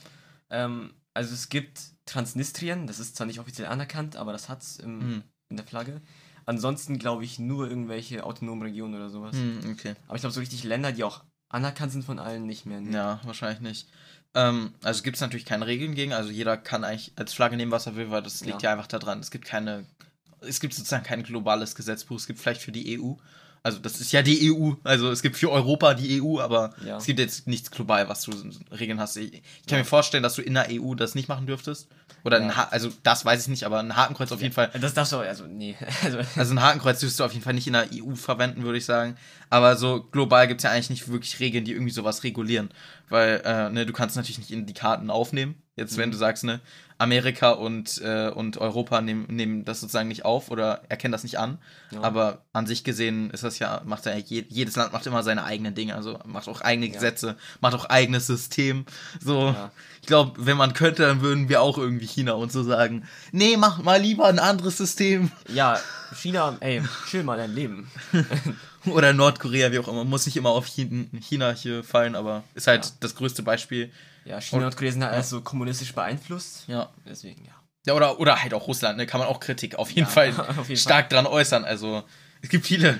[0.50, 1.80] Ähm, also es gibt
[2.10, 5.22] Transnistrien, das ist zwar nicht offiziell anerkannt, aber das hat's im, Hm.
[5.50, 6.00] in der Flagge.
[6.46, 9.36] Ansonsten glaube ich nur irgendwelche autonomen Regionen oder sowas.
[9.36, 9.94] Hm, okay.
[10.06, 12.80] Aber ich glaube so richtig Länder, die auch anerkannt sind von allen, nicht mehr.
[12.80, 12.92] nee.
[12.92, 13.88] Ja, wahrscheinlich nicht.
[14.34, 17.72] Ähm, also gibt es natürlich keine Regeln gegen, also jeder kann eigentlich als Flagge nehmen,
[17.72, 18.70] was er will, weil das liegt Ja.
[18.70, 19.20] ja, einfach daran.
[19.20, 19.84] Es gibt keine,
[20.40, 23.14] es gibt sozusagen kein globales Gesetzbuch, es gibt vielleicht für die EU.
[23.62, 26.96] Also das ist ja die EU, also es gibt für Europa die EU, aber Ja.
[26.96, 28.32] es gibt jetzt nichts global, was du
[28.72, 29.16] Regeln hast.
[29.18, 29.78] Ich, ich kann Ja.
[29.78, 31.88] mir vorstellen, dass du in der EU das nicht machen dürftest.
[32.24, 32.44] Oder Ja.
[32.46, 34.70] ein ha also das weiß ich nicht, aber ein Hakenkreuz auf jeden Fall.
[34.80, 35.76] Das darfst du, also, nee.
[36.04, 38.78] Also, Also ein Hakenkreuz dürfst du auf jeden Fall nicht in der EU verwenden, würde
[38.78, 39.16] ich sagen.
[39.50, 42.70] Aber so global gibt es ja eigentlich nicht wirklich Regeln, die irgendwie sowas regulieren.
[43.10, 45.56] Weil, äh, ne, du kannst natürlich nicht in die Karten aufnehmen.
[45.76, 46.12] Jetzt, wenn Mhm.
[46.12, 46.60] du sagst, ne,
[46.98, 51.38] Amerika und, äh, und Europa nehmen, nehmen das sozusagen nicht auf oder erkennen das nicht
[51.38, 51.56] an.
[51.90, 52.02] Ja.
[52.02, 55.44] Aber an sich gesehen ist das ja, macht ja je, jedes Land macht immer seine
[55.44, 56.92] eigenen Dinge, also macht auch eigene Ja.
[56.92, 58.84] Gesetze, macht auch eigenes System.
[59.18, 59.70] So, Ja.
[60.02, 63.56] ich glaube, wenn man könnte, dann würden wir auch irgendwie China und so sagen, nee,
[63.56, 65.30] mach mal lieber ein anderes System.
[65.48, 65.78] ja,
[66.14, 67.90] China, ey, chill mal dein Leben.
[68.86, 70.04] Oder Nordkorea, wie auch immer.
[70.04, 72.90] Muss nicht immer auf Chin- China hier fallen, aber ist halt Ja.
[73.00, 73.90] das größte Beispiel.
[74.24, 76.64] Ja, China und Nordkorea sind halt alles so kommunistisch beeinflusst.
[76.66, 76.90] Ja.
[77.08, 77.52] Deswegen, ja.
[77.86, 79.06] Ja, oder, oder halt auch Russland, ne?
[79.06, 81.64] Kann man auch Kritik auf jeden Ja, Fall auf jeden stark dran äußern.
[81.64, 82.02] Also,
[82.42, 82.98] es gibt viele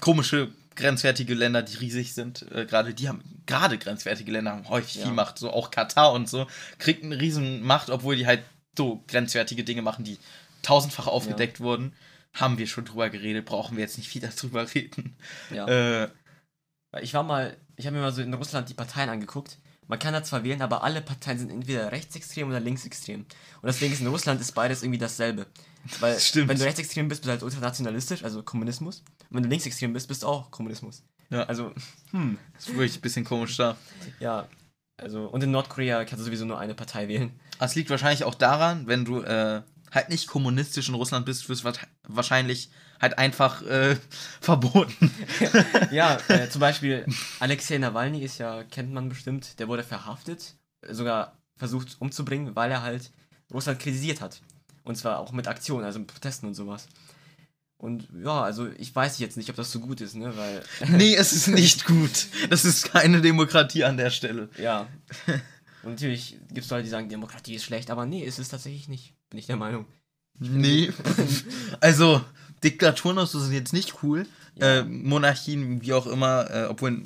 [0.00, 2.50] komische, grenzwertige Länder, die riesig sind.
[2.52, 5.04] Äh, gerade die haben, gerade grenzwertige Länder haben häufig Ja.
[5.04, 5.38] viel Macht.
[5.38, 6.46] So auch Katar und so.
[6.78, 8.42] Kriegt eine riesen Macht, obwohl die halt
[8.76, 10.18] so grenzwertige Dinge machen, die
[10.62, 11.92] tausendfach aufgedeckt wurden.
[12.34, 15.16] Haben wir schon drüber geredet, brauchen wir jetzt nicht wieder drüber reden.
[15.50, 15.66] ja.
[15.66, 16.08] Äh,
[17.02, 19.58] Ich war mal, ich habe mir mal so in Russland die Parteien angeguckt.
[19.88, 23.20] Man kann da zwar wählen, aber alle Parteien sind entweder rechtsextrem oder linksextrem.
[23.20, 23.26] Und
[23.66, 25.46] deswegen ist in Russland ist beides irgendwie dasselbe.
[26.00, 26.48] Weil Stimmt.
[26.48, 29.00] wenn du rechtsextrem bist, bist du halt ultranationalistisch, also Kommunismus.
[29.28, 31.02] Und wenn du linksextrem bist, bist du auch Kommunismus.
[31.30, 31.42] Ja.
[31.44, 31.72] Also,
[32.12, 33.76] hm, ist wirklich ein bisschen komisch da.
[34.20, 34.48] ja.
[34.98, 37.32] Also, und in Nordkorea kannst du sowieso nur eine Partei wählen.
[37.58, 39.62] Das liegt wahrscheinlich auch daran, wenn du äh,
[39.92, 41.64] halt nicht kommunistisch in Russland bist, wirst
[42.08, 42.70] wahrscheinlich
[43.00, 43.96] halt einfach äh,
[44.40, 45.10] verboten.
[45.90, 47.06] Ja, äh, zum Beispiel
[47.40, 50.54] Alexei Nawalny ist ja, kennt man bestimmt, der wurde verhaftet,
[50.88, 53.12] sogar versucht umzubringen, weil er halt
[53.52, 54.40] Russland kritisiert hat.
[54.84, 56.88] Und zwar auch mit Aktionen, also mit Protesten und sowas.
[57.76, 61.14] Und ja, also ich weiß jetzt nicht, ob das so gut ist, ne, weil, nee,
[61.14, 62.26] es ist nicht gut.
[62.48, 64.48] Das ist keine Demokratie an der Stelle.
[64.56, 64.88] ja.
[65.82, 68.88] Und natürlich gibt es Leute, die sagen, Demokratie ist schlecht, aber nee, ist es tatsächlich
[68.88, 69.86] nicht, bin ich der Meinung.
[70.38, 70.92] Nee.
[71.80, 72.20] also,
[72.62, 74.26] Diktaturen so sind jetzt nicht cool.
[74.56, 74.80] Ja.
[74.80, 77.02] Äh, Monarchien, wie auch immer, äh, obwohl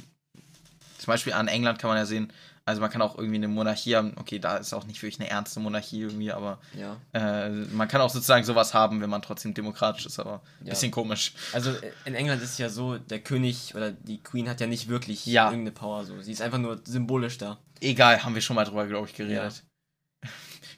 [0.98, 2.32] zum Beispiel an England kann man ja sehen,
[2.64, 5.30] also man kann auch irgendwie eine Monarchie haben, okay, da ist auch nicht wirklich eine
[5.30, 6.96] ernste Monarchie irgendwie, aber Ja.
[7.12, 10.70] äh, man kann auch sozusagen sowas haben, wenn man trotzdem demokratisch ist, aber ein Ja.
[10.70, 11.32] bisschen komisch.
[11.52, 11.72] Also
[12.06, 15.24] in England ist es ja so, der König oder die Queen hat ja nicht wirklich
[15.26, 15.44] Ja.
[15.46, 16.20] irgendeine Power so.
[16.20, 17.58] Sie ist einfach nur symbolisch da.
[17.80, 19.62] Egal, haben wir schon mal drüber, glaube ich, geredet.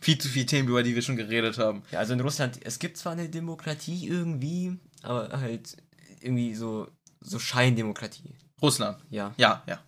[0.00, 1.82] Viel zu viele Themen, über die wir schon geredet haben.
[1.90, 5.76] Ja, also in Russland, es gibt zwar eine Demokratie irgendwie, aber halt
[6.20, 6.88] irgendwie so,
[7.20, 8.34] so Scheindemokratie.
[8.62, 9.80] Russland, Ja, ja, ja.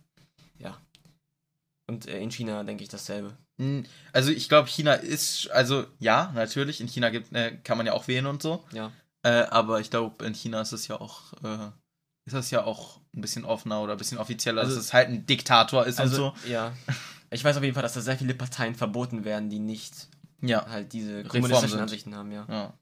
[0.59, 0.77] ja.
[1.89, 3.35] Und äh, in China denke ich dasselbe.
[3.59, 7.85] Hm, Also ich glaube, China ist, also ja, natürlich, in China gibt, äh, kann man
[7.85, 8.63] ja auch wählen und so.
[8.71, 8.91] Ja.
[9.23, 11.67] Äh, aber ich glaube, in China ist es ja auch, äh,
[12.25, 15.09] ist das ja auch ein bisschen offener oder ein bisschen offizieller, Also- dass es halt
[15.09, 16.73] ein Diktator ist Also, und ja.
[17.31, 20.07] Ich weiß auf jeden Fall, dass da sehr viele Parteien verboten werden, die nicht.
[20.41, 21.79] Ja, halt diese kommunistischen.
[21.79, 22.45] Ansichten haben, ja.
[22.49, 22.73] ja.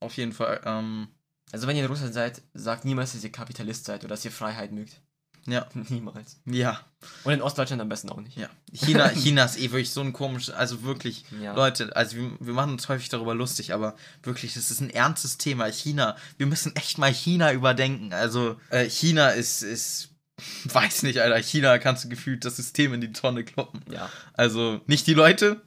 [0.00, 1.08] Auf jeden Fall, ähm,
[1.52, 4.30] Also wenn ihr in Russland seid, sagt niemals, dass ihr Kapitalist seid oder dass ihr
[4.32, 5.00] Freiheit mögt.
[5.46, 6.40] ja, Niemals.
[6.44, 6.80] ja,
[7.24, 8.36] Und in Ostdeutschland am besten auch nicht.
[8.36, 8.48] ja.
[8.72, 11.54] China, China ist eh wirklich so ein komisches, also wirklich, Ja.
[11.54, 15.38] Leute, also wir, wir machen uns häufig darüber lustig, aber wirklich, das ist ein ernstes
[15.38, 15.66] Thema.
[15.72, 18.12] China, wir müssen echt mal China überdenken.
[18.12, 20.10] Also, äh, China ist, ist,
[20.64, 23.82] weiß nicht, Alter, China kannst du gefühlt das System in die Tonne kloppen.
[23.90, 24.10] Ja.
[24.34, 25.60] Also, nicht die Leute,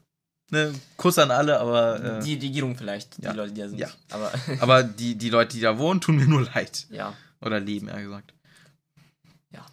[0.50, 3.32] ne, Kuss an alle, aber, äh, Die Regierung vielleicht, die ja.
[3.34, 3.80] Leute, die da sind.
[3.80, 3.90] Ja.
[4.12, 6.88] Aber aber die, die Leute, die da wohnen, tun mir nur leid.
[6.90, 7.14] ja.
[7.44, 8.34] Oder leben, eher gesagt.
[9.52, 9.66] Ja.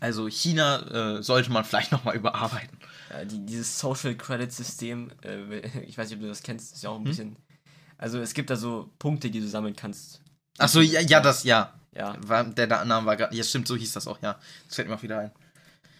[0.00, 2.78] Also, China äh, sollte man vielleicht nochmal überarbeiten.
[3.10, 6.82] Ja, die, dieses Social Credit System, äh, ich weiß nicht, ob du das kennst, ist
[6.82, 7.04] ja auch ein Hm?
[7.04, 7.36] bisschen.
[7.98, 10.20] Also es gibt da so Punkte, die du sammeln kannst.
[10.58, 11.72] Achso, ja, ja, das, ja.
[11.96, 13.34] Ja, War, der Name war gerade.
[13.34, 14.38] Ja, stimmt, so hieß das auch, ja.
[14.66, 15.30] Das fällt mir auch wieder ein.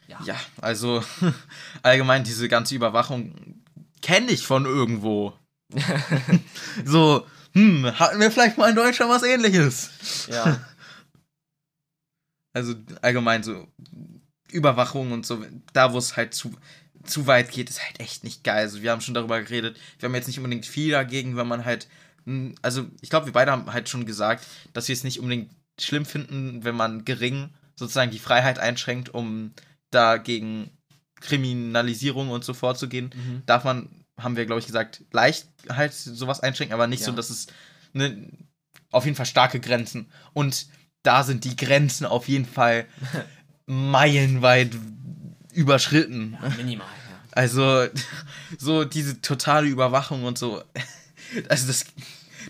[0.09, 0.21] ja.
[0.25, 1.03] Ja, also
[1.83, 3.63] allgemein diese ganze Überwachung
[4.03, 5.33] kenne ich von irgendwo.
[6.85, 10.29] so, hm, hatten wir vielleicht mal in Deutschland was ähnliches?
[10.29, 10.61] ja.
[12.53, 13.69] Also allgemein so
[14.51, 15.45] Überwachung und so,
[15.75, 16.55] da wo es halt zu,
[17.05, 18.63] zu weit geht, ist halt echt nicht geil.
[18.63, 19.79] Also wir haben schon darüber geredet.
[19.99, 21.87] Wir haben jetzt nicht unbedingt viel dagegen, wenn man halt,
[22.25, 25.51] hm, also ich glaube, wir beide haben halt schon gesagt, dass wir es nicht unbedingt
[25.81, 29.53] schlimm finden, wenn man gering sozusagen die Freiheit einschränkt, um
[29.91, 30.71] dagegen
[31.21, 33.11] Kriminalisierung und so vorzugehen.
[33.15, 33.43] Mhm.
[33.47, 37.17] Darf man, haben wir glaube ich gesagt, leicht halt sowas einschränken, aber nicht so, Ja.
[37.17, 37.47] dass es
[37.93, 38.29] ne,
[38.91, 40.11] auf jeden Fall starke Grenzen.
[40.33, 40.67] Und
[41.03, 42.87] da sind die Grenzen auf jeden Fall
[43.67, 44.71] meilenweit
[45.53, 46.37] überschritten.
[46.57, 47.21] Minimal, ja.
[47.33, 47.87] Also,
[48.59, 50.63] so diese totale Überwachung und so.
[51.49, 51.85] Also, das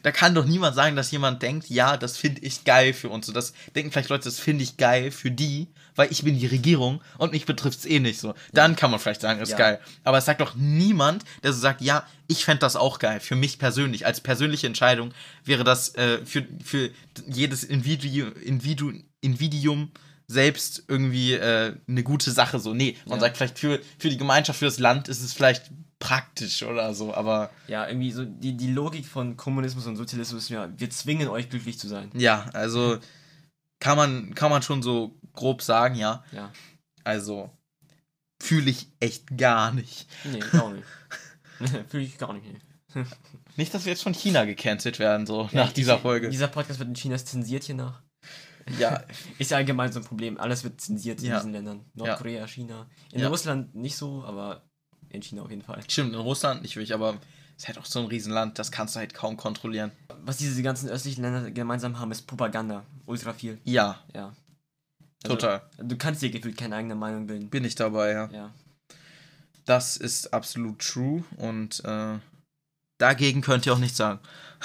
[0.06, 3.26] da kann doch niemand sagen, dass jemand denkt, ja, das finde ich geil für uns.
[3.26, 6.46] So, das denken vielleicht Leute, das finde ich geil für die, weil ich bin die
[6.46, 8.32] Regierung und mich betrifft es eh nicht so.
[8.52, 9.56] Dann kann man vielleicht sagen, ist Ja.
[9.56, 9.80] geil.
[10.04, 13.18] Aber es sagt doch niemand, der so sagt, ja, ich fände das auch geil.
[13.18, 15.12] Für mich persönlich, als persönliche Entscheidung
[15.44, 16.90] wäre das äh, für, für
[17.26, 18.92] jedes Individu, Individu,
[19.22, 19.90] Individuum
[20.28, 22.60] selbst irgendwie äh, eine gute Sache.
[22.60, 23.22] So, nee, man Ja.
[23.22, 27.14] sagt vielleicht für, für die Gemeinschaft, für das Land ist es vielleicht praktisch oder so,
[27.14, 31.28] aber Ja, irgendwie so die, die Logik von Kommunismus und Sozialismus ist ja, wir zwingen
[31.28, 32.10] euch glücklich zu sein.
[32.14, 32.98] ja, also
[33.80, 36.24] kann man, kann man schon so grob sagen, ja.
[36.32, 36.52] Ja.
[37.04, 37.50] Also
[38.42, 40.06] fühle ich echt gar nicht.
[40.24, 40.86] Nee, auch nicht.
[41.88, 42.44] Fühle ich gar nicht.
[42.46, 43.04] Nee.
[43.56, 46.28] Nicht, dass wir jetzt von China gecancelt werden, so nach dieser Folge.
[46.30, 48.02] Dieser Podcast wird in China zensiert hier nach.
[48.78, 49.02] Ja,
[49.38, 50.38] Ist ja allgemein so ein Problem.
[50.38, 51.36] Alles wird zensiert in Ja.
[51.36, 51.84] diesen Ländern.
[51.94, 52.86] Nordkorea, China.
[53.12, 53.28] In Ja.
[53.28, 54.65] Russland nicht so, aber
[55.16, 55.82] in China auf jeden Fall.
[55.88, 57.18] stimmt, in Russland nicht wirklich, aber
[57.56, 59.90] es ist halt auch so ein Riesenland, das kannst du halt kaum kontrollieren.
[60.24, 62.84] Was diese ganzen östlichen Länder gemeinsam haben, ist Propaganda.
[63.06, 63.58] Ultra viel.
[63.64, 64.32] Ja, Ja.
[65.24, 65.62] Also, total.
[65.78, 67.48] Du kannst dir gefühlt keine eigene Meinung bilden.
[67.48, 68.28] Bin ich dabei, ja.
[68.30, 68.54] Ja.
[69.64, 72.18] Das ist absolut true und äh,
[72.98, 74.20] dagegen könnt ihr auch nichts sagen.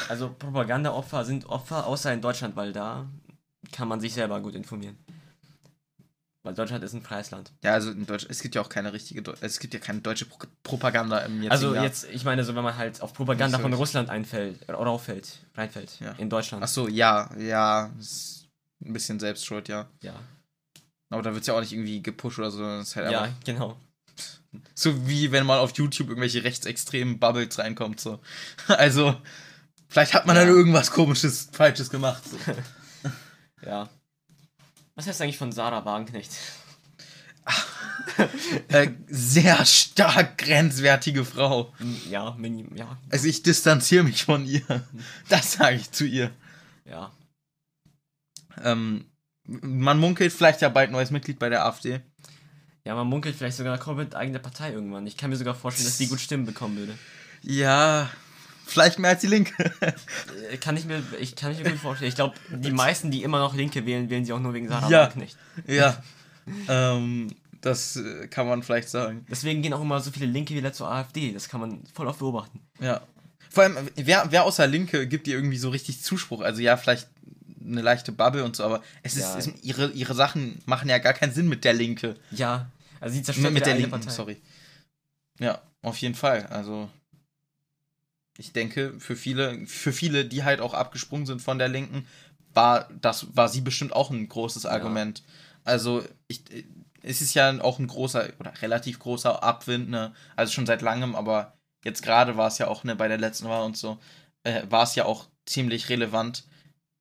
[0.10, 3.10] Also Propagandaopfer sind Opfer, außer in Deutschland, weil da
[3.72, 4.97] kann man sich selber gut informieren.
[6.43, 7.51] Weil Deutschland ist ein freies Land.
[7.63, 10.01] Ja, also in Deutsch, es gibt ja auch keine richtige, Deu es gibt ja keine
[10.01, 11.83] deutsche Pro Propaganda im jetzigen Also Jahr.
[11.83, 13.73] jetzt, ich meine, so wenn man halt auf Propaganda so von.
[13.73, 16.13] Russland einfällt, oder auffällt, reinfällt, Ja.
[16.13, 16.63] in Deutschland.
[16.63, 18.47] Ach so, ja, ja, ist
[18.83, 19.87] ein bisschen Selbstschuld, ja.
[20.01, 20.15] Ja,
[21.11, 23.77] Aber da wird es ja auch nicht irgendwie gepusht oder so, halt ja genau.
[24.73, 28.19] so wie wenn mal auf YouTube irgendwelche rechtsextremen Bubbles reinkommt, so.
[28.67, 29.15] Also,
[29.89, 30.45] vielleicht hat man Ja.
[30.45, 32.23] dann irgendwas komisches, falsches gemacht.
[32.27, 32.37] So.
[33.63, 33.87] Ja.
[35.02, 36.30] Was heißt eigentlich von Sarah Wagenknecht?
[38.68, 41.74] äh, sehr stark grenzwertige Frau.
[42.08, 44.62] Ja, minim, ja, Also ich distanziere mich von ihr.
[45.28, 46.30] Das sage ich zu ihr.
[46.86, 47.12] ja.
[48.64, 49.06] Ähm,
[49.47, 52.02] man munkelt vielleicht ja bald neues Mitglied bei der AfD.
[52.86, 55.08] Ja, man munkelt vielleicht sogar komplett eigene Partei irgendwann.
[55.08, 56.95] Ich kann mir sogar vorstellen, dass die gut Stimmen bekommen würde.
[57.41, 58.12] Ja,
[58.72, 59.53] vielleicht mehr als die Linke.
[59.82, 62.09] Äh, Kann ich mir, ich kann ich mir gut vorstellen.
[62.09, 64.89] Ich glaube, die meisten, die immer noch Linke wählen, wählen sie auch nur wegen Sarah
[64.89, 65.01] Ja.
[65.03, 65.38] Wagenknecht.
[65.67, 66.01] ja,
[66.67, 67.28] ähm,
[67.61, 69.26] das äh, kann man vielleicht sagen.
[69.30, 71.32] Deswegen gehen auch immer so viele Linke Wähler zur AfD.
[71.32, 72.59] Das kann man voll oft beobachten.
[72.80, 73.01] Ja.
[73.49, 76.41] Vor allem, wer, wer außer Linke gibt dir irgendwie so richtig Zuspruch?
[76.41, 77.07] Also ja, vielleicht
[77.63, 79.38] eine leichte Bubble und so, aber es ist, Ja.
[79.38, 82.15] es, ihre, ihre Sachen machen ja gar keinen Sinn mit der Linke.
[82.32, 82.67] Ja,
[82.99, 84.09] also sie zerstört Mit, mit wieder der Linken, Partei.
[84.09, 84.38] sorry.
[85.39, 86.45] Ja, auf jeden Fall.
[86.47, 86.89] Also
[88.41, 92.07] ich denke, für viele, für viele, die halt auch abgesprungen sind von der Linken,
[92.53, 95.23] war das war sie bestimmt auch ein großes Argument.
[95.63, 96.43] Also ich,
[97.03, 100.13] es ist ja auch ein großer oder relativ großer Abwind, ne?
[100.35, 101.53] Also schon seit langem, aber
[101.85, 103.99] jetzt gerade war es ja auch ne bei der letzten Wahl und so
[104.43, 106.43] äh, war es ja auch ziemlich relevant,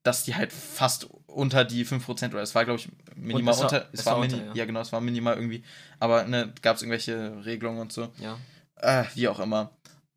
[0.03, 3.65] dass die halt fast unter die 5% oder es war glaube ich minimal es war-
[3.65, 4.55] unter es war, war mini, unter, ja.
[4.55, 4.65] ja.
[4.67, 5.65] genau, es war minimal irgendwie,
[5.99, 8.13] aber ne gab es irgendwelche Regelungen und so.
[8.19, 8.39] Ja.
[8.77, 9.71] Äh, wie auch immer.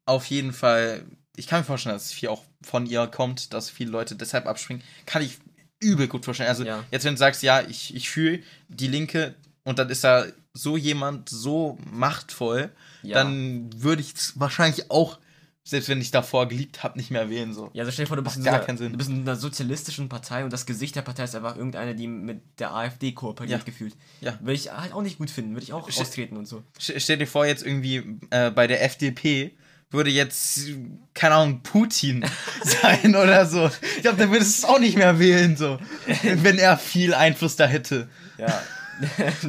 [0.06, 3.70] Auf jeden Fall, ich kann mir vorstellen, dass es viel auch von ihr kommt, dass
[3.70, 4.84] viele Leute deshalb abspringen.
[5.06, 5.38] Kann ich
[5.82, 6.49] übel gut vorstellen.
[6.49, 6.84] Also, Ja.
[6.91, 10.78] jetzt, wenn du sagst, ja, ich, ich fühle die Linke und dann ist da so
[10.78, 13.16] jemand so machtvoll, Ja.
[13.16, 15.20] dann würde ich es wahrscheinlich auch,
[15.66, 17.54] selbst wenn ich davor geliebt habe, nicht mehr wählen.
[17.54, 17.70] So.
[17.74, 20.10] Ja, also stell dir vor, du bist, in so einer, du bist in einer sozialistischen
[20.10, 23.66] Partei und das Gesicht der Partei ist einfach irgendeine, die mit der AfD kooperiert Ja.
[23.66, 23.95] gefühlt.
[24.22, 24.38] Ja.
[24.41, 26.64] Würde ich halt auch nicht gut finden, würde ich auch Sch- austreten und so.
[26.80, 29.56] St- Stell dir vor, jetzt irgendwie äh, bei der FDP
[29.94, 30.68] würde jetzt,
[31.14, 32.26] keine Ahnung, Putin
[32.64, 33.70] sein oder so.
[33.96, 35.80] Ich glaube, der würde es auch nicht mehr wählen, so.
[36.24, 38.10] wenn er viel Einfluss da hätte.
[38.38, 38.62] Ja.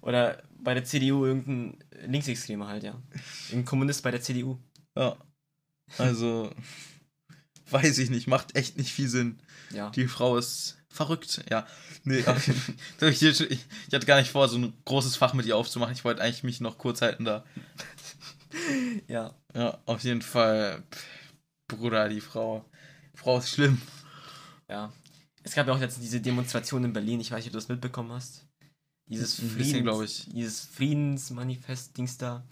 [0.00, 3.00] Oder bei der CDU irgendein Linksextremer halt, ja.
[3.52, 4.58] Ein Kommunist bei der CDU.
[4.96, 5.16] Ja.
[5.98, 6.50] Also,
[7.70, 9.38] weiß ich nicht, macht echt nicht viel Sinn.
[9.70, 9.90] Ja.
[9.90, 11.66] Die Frau ist verrückt, ja.
[12.04, 12.18] Nee,
[13.00, 15.94] ich, ich hatte gar nicht vor, so ein großes Fach mit ihr aufzumachen.
[15.94, 17.44] Ich wollte eigentlich mich noch kurz halten da.
[19.08, 19.34] Ja.
[19.54, 20.82] Ja, auf jeden Fall.
[21.68, 22.64] Bruder, die Frau.
[23.14, 23.80] Die Frau ist schlimm.
[24.68, 24.92] Ja.
[25.42, 27.68] Es gab ja auch letztens diese Demonstration in Berlin, ich weiß nicht, ob du das
[27.68, 28.46] mitbekommen hast.
[29.08, 30.32] Dieses bisschen, Friedens, ich.
[30.32, 32.46] Dieses Friedensmanifest-Dings da.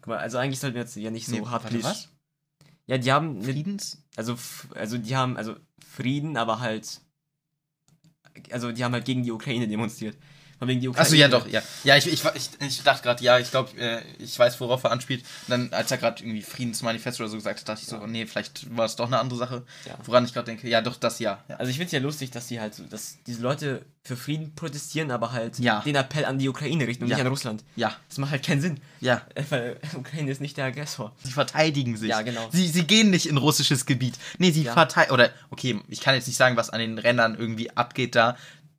[0.00, 2.08] Guck mal, also eigentlich sollten wir jetzt ja nicht so Nee, hart warte, was?
[2.86, 4.02] Ja, die haben eine Friedens?
[4.16, 4.36] Also,
[4.74, 7.00] also die haben, also Frieden, aber halt,
[8.50, 10.16] also die haben halt gegen die Ukraine demonstriert.
[10.58, 11.60] Von wegen die Achso, ja, doch, ja.
[11.84, 14.90] Ja, ich, ich, ich, ich dachte gerade, ja, ich glaube, äh, ich weiß, worauf er
[14.90, 15.20] anspielt.
[15.46, 18.06] Und dann, als er gerade irgendwie Friedensmanifest oder so gesagt hat, dachte ich so, Ja.
[18.06, 19.64] nee, vielleicht war es doch eine andere Sache.
[19.86, 19.98] Ja.
[20.04, 21.44] Woran ich gerade denke, ja, doch, das ja.
[21.48, 21.56] ja.
[21.56, 24.54] Also ich finde es ja lustig, dass die halt so, dass diese Leute für Frieden
[24.54, 25.80] protestieren, aber halt Ja.
[25.80, 27.16] den Appell an die Ukraine richten und Ja.
[27.16, 27.64] nicht an Russland.
[27.74, 28.80] Ja, Das macht halt keinen Sinn.
[29.00, 29.22] ja.
[29.34, 31.12] Äh, Weil Ukraine ist nicht der Aggressor.
[31.22, 32.08] Sie verteidigen sich.
[32.08, 32.48] Ja, genau.
[32.52, 34.14] Sie, sie gehen nicht in russisches Gebiet.
[34.38, 34.72] Nee, sie Ja.
[34.72, 35.12] verteidigen.
[35.12, 38.36] Oder, okay, ich kann jetzt nicht sagen, was an den Rändern irgendwie abgeht da.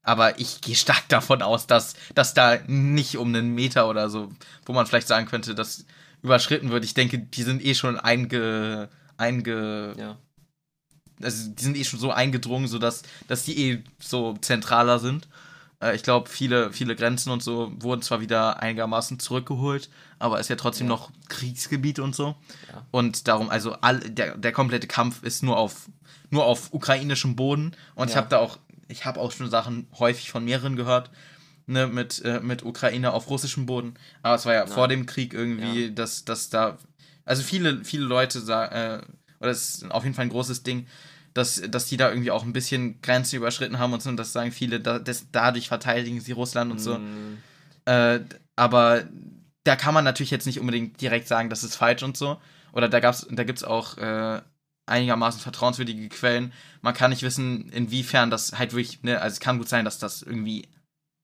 [0.07, 4.31] Aber ich gehe stark davon aus, dass, dass da nicht um einen Meter oder so,
[4.65, 5.85] wo man vielleicht sagen könnte, dass
[6.23, 6.83] überschritten wird.
[6.85, 8.89] Ich denke, die sind eh schon einge.
[9.17, 10.17] einge Ja.
[11.21, 15.27] also die sind eh schon so eingedrungen, sodass dass die eh so zentraler sind.
[15.81, 19.89] Äh, ich glaube, viele, viele Grenzen und so wurden zwar wieder einigermaßen zurückgeholt,
[20.19, 20.93] aber ist ja trotzdem Ja.
[20.93, 22.35] noch Kriegsgebiet und so.
[22.71, 22.85] Ja.
[22.91, 25.89] Und darum, also all, der, der komplette Kampf ist nur auf,
[26.29, 27.75] nur auf ukrainischem Boden.
[27.95, 28.57] Und ich habe da auch,
[28.87, 31.09] ich habe auch schon Sachen häufig von mehreren gehört,
[31.65, 33.95] ne, mit, äh, mit Ukraine auf russischem Boden.
[34.21, 34.73] Aber es war ja Na.
[34.73, 35.89] vor dem Krieg irgendwie, Ja.
[35.91, 36.77] dass, dass da,
[37.25, 39.01] also viele, viele Leute sagen, äh,
[39.39, 40.87] oder es ist auf jeden Fall ein großes Ding,
[41.33, 44.33] dass, dass die da irgendwie auch ein bisschen Grenzen überschritten haben und so, und das
[44.33, 46.97] sagen viele, da, das, dadurch verteidigen sie Russland und so.
[46.97, 47.37] Mm,
[47.85, 48.21] Äh,
[48.55, 49.03] aber
[49.63, 52.41] da kann man natürlich jetzt nicht unbedingt direkt sagen, das ist falsch und so.
[52.73, 54.41] Oder da gab's, da gibt's auch äh,
[54.87, 56.53] einigermaßen vertrauenswürdige Quellen.
[56.81, 59.99] Man kann nicht wissen, inwiefern das halt wirklich, ne, also es kann gut sein, dass
[59.99, 60.67] das irgendwie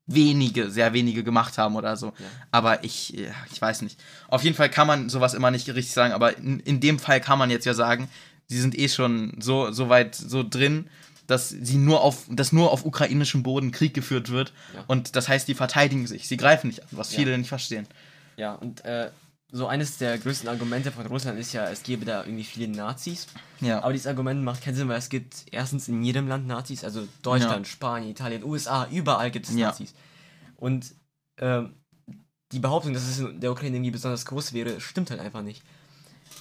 [0.05, 2.07] wenige, sehr wenige gemacht haben oder so.
[2.07, 2.25] Ja.
[2.51, 3.99] Aber ich, ja, ich weiß nicht.
[4.27, 7.21] Auf jeden Fall kann man sowas immer nicht richtig sagen, aber in, in dem Fall
[7.21, 8.09] kann man jetzt ja sagen,
[8.47, 10.89] sie sind eh schon so, so weit so drin,
[11.27, 14.51] dass sie nur auf, dass nur auf ukrainischem Boden Krieg geführt wird.
[14.75, 14.83] Ja.
[14.87, 17.19] Und das heißt, die verteidigen sich, sie greifen nicht an, was Ja.
[17.19, 17.87] viele nicht verstehen.
[18.35, 19.09] Ja, und äh,
[19.55, 23.27] so eines der größten Argumente von Russland ist ja, es gäbe da irgendwie viele Nazis.
[23.61, 23.83] Ja.
[23.83, 27.07] Aber dieses Argument macht keinen Sinn, weil es gibt erstens in jedem Land Nazis, also
[27.21, 27.71] Deutschland, Ja.
[27.71, 29.67] Spanien, Italien, USA, überall gibt es Ja.
[29.67, 29.93] Nazis.
[30.55, 30.95] Und
[31.37, 31.75] ähm,
[32.51, 35.61] die Behauptung, dass es in der Ukraine irgendwie besonders groß wäre, stimmt halt einfach nicht.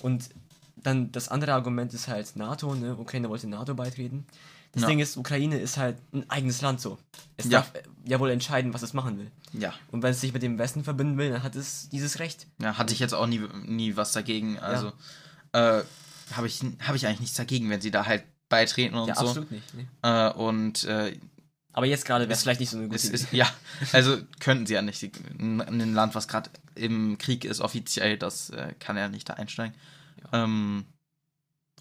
[0.01, 0.31] Und
[0.77, 2.97] dann das andere Argument ist halt NATO, ne?
[2.97, 4.27] Ukraine wollte NATO beitreten.
[4.73, 4.89] Das Ja.
[4.89, 6.99] Ding ist, Ukraine ist halt ein eigenes Land so.
[7.37, 7.51] Es Ja.
[7.61, 9.31] darf äh, ja wohl entscheiden, was es machen will.
[9.53, 9.75] Ja.
[9.91, 12.47] Und wenn es sich mit dem Westen verbinden will, dann hat es dieses Recht.
[12.61, 14.59] Ja, hatte ich jetzt auch nie, nie was dagegen.
[14.59, 14.93] Also,
[15.53, 15.83] äh,
[16.33, 19.27] habe ich, hab ich eigentlich nichts dagegen, wenn sie da halt beitreten und ja, so.
[19.29, 19.75] absolut nicht.
[19.75, 19.87] Ne?
[20.03, 21.19] Äh, und äh,
[21.75, 23.15] Aber jetzt gerade wäre es vielleicht nicht so eine gute Idee.
[23.15, 23.47] ist, ja,
[23.93, 25.03] also könnten sie ja nicht.
[25.39, 29.75] Ein Land, was gerade im Krieg ist, offiziell, das äh, kann er nicht da einsteigen.
[30.33, 30.87] Ähm,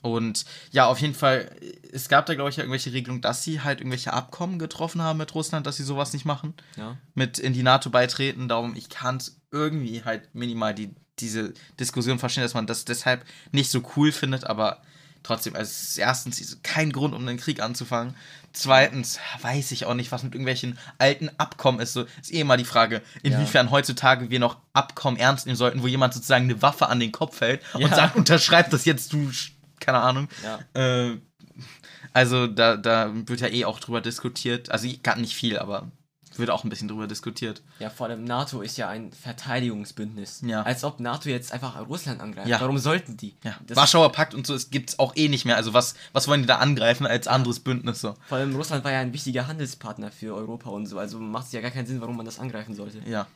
[0.02, 1.50] und ja, auf jeden Fall,
[1.92, 5.18] es gab da, glaube ich, ja irgendwelche Regelungen, dass sie halt irgendwelche Abkommen getroffen haben
[5.18, 6.54] mit Russland, dass sie sowas nicht machen.
[6.78, 6.98] Ja.
[7.14, 8.48] mit in die NATO beitreten.
[8.48, 9.22] Darum, ich kann
[9.52, 10.90] irgendwie halt minimal die,
[11.20, 14.82] diese Diskussion verstehen, dass man das deshalb nicht so cool findet, aber
[15.24, 18.16] trotzdem, also es ist erstens kein Grund, um einen Krieg anzufangen.
[18.54, 21.94] Zweitens weiß ich auch nicht, was mit irgendwelchen alten Abkommen ist.
[21.94, 25.88] So ist eh immer die Frage, inwiefern heutzutage wir noch Abkommen ernst nehmen sollten, wo
[25.88, 27.96] jemand sozusagen eine Waffe an den Kopf hält und Ja.
[27.96, 29.32] sagt, unterschreib das jetzt, du,
[29.82, 30.30] keine Ahnung.
[30.44, 30.60] Ja.
[30.82, 31.18] Äh,
[32.14, 34.72] also da, da wird ja eh auch drüber diskutiert.
[34.72, 35.92] Also gar nicht viel, aber
[36.38, 37.62] wird auch ein bisschen drüber diskutiert.
[37.80, 40.42] Ja, vor allem NATO ist ja ein Verteidigungsbündnis.
[40.46, 40.64] Ja.
[40.64, 42.48] Als ob NATO jetzt einfach Russland angreift.
[42.48, 42.60] Ja.
[42.62, 43.36] Warum sollten die?
[43.44, 45.58] Ja, Das- Warschauer Pakt und so gibt es auch eh nicht mehr.
[45.58, 48.16] Also was, was wollen die da angreifen als anderes Bündnis so?
[48.28, 50.98] Vor allem Russland war ja ein wichtiger Handelspartner für Europa und so.
[51.00, 53.00] Also macht es ja gar keinen Sinn, warum man das angreifen sollte.
[53.06, 53.28] Ja.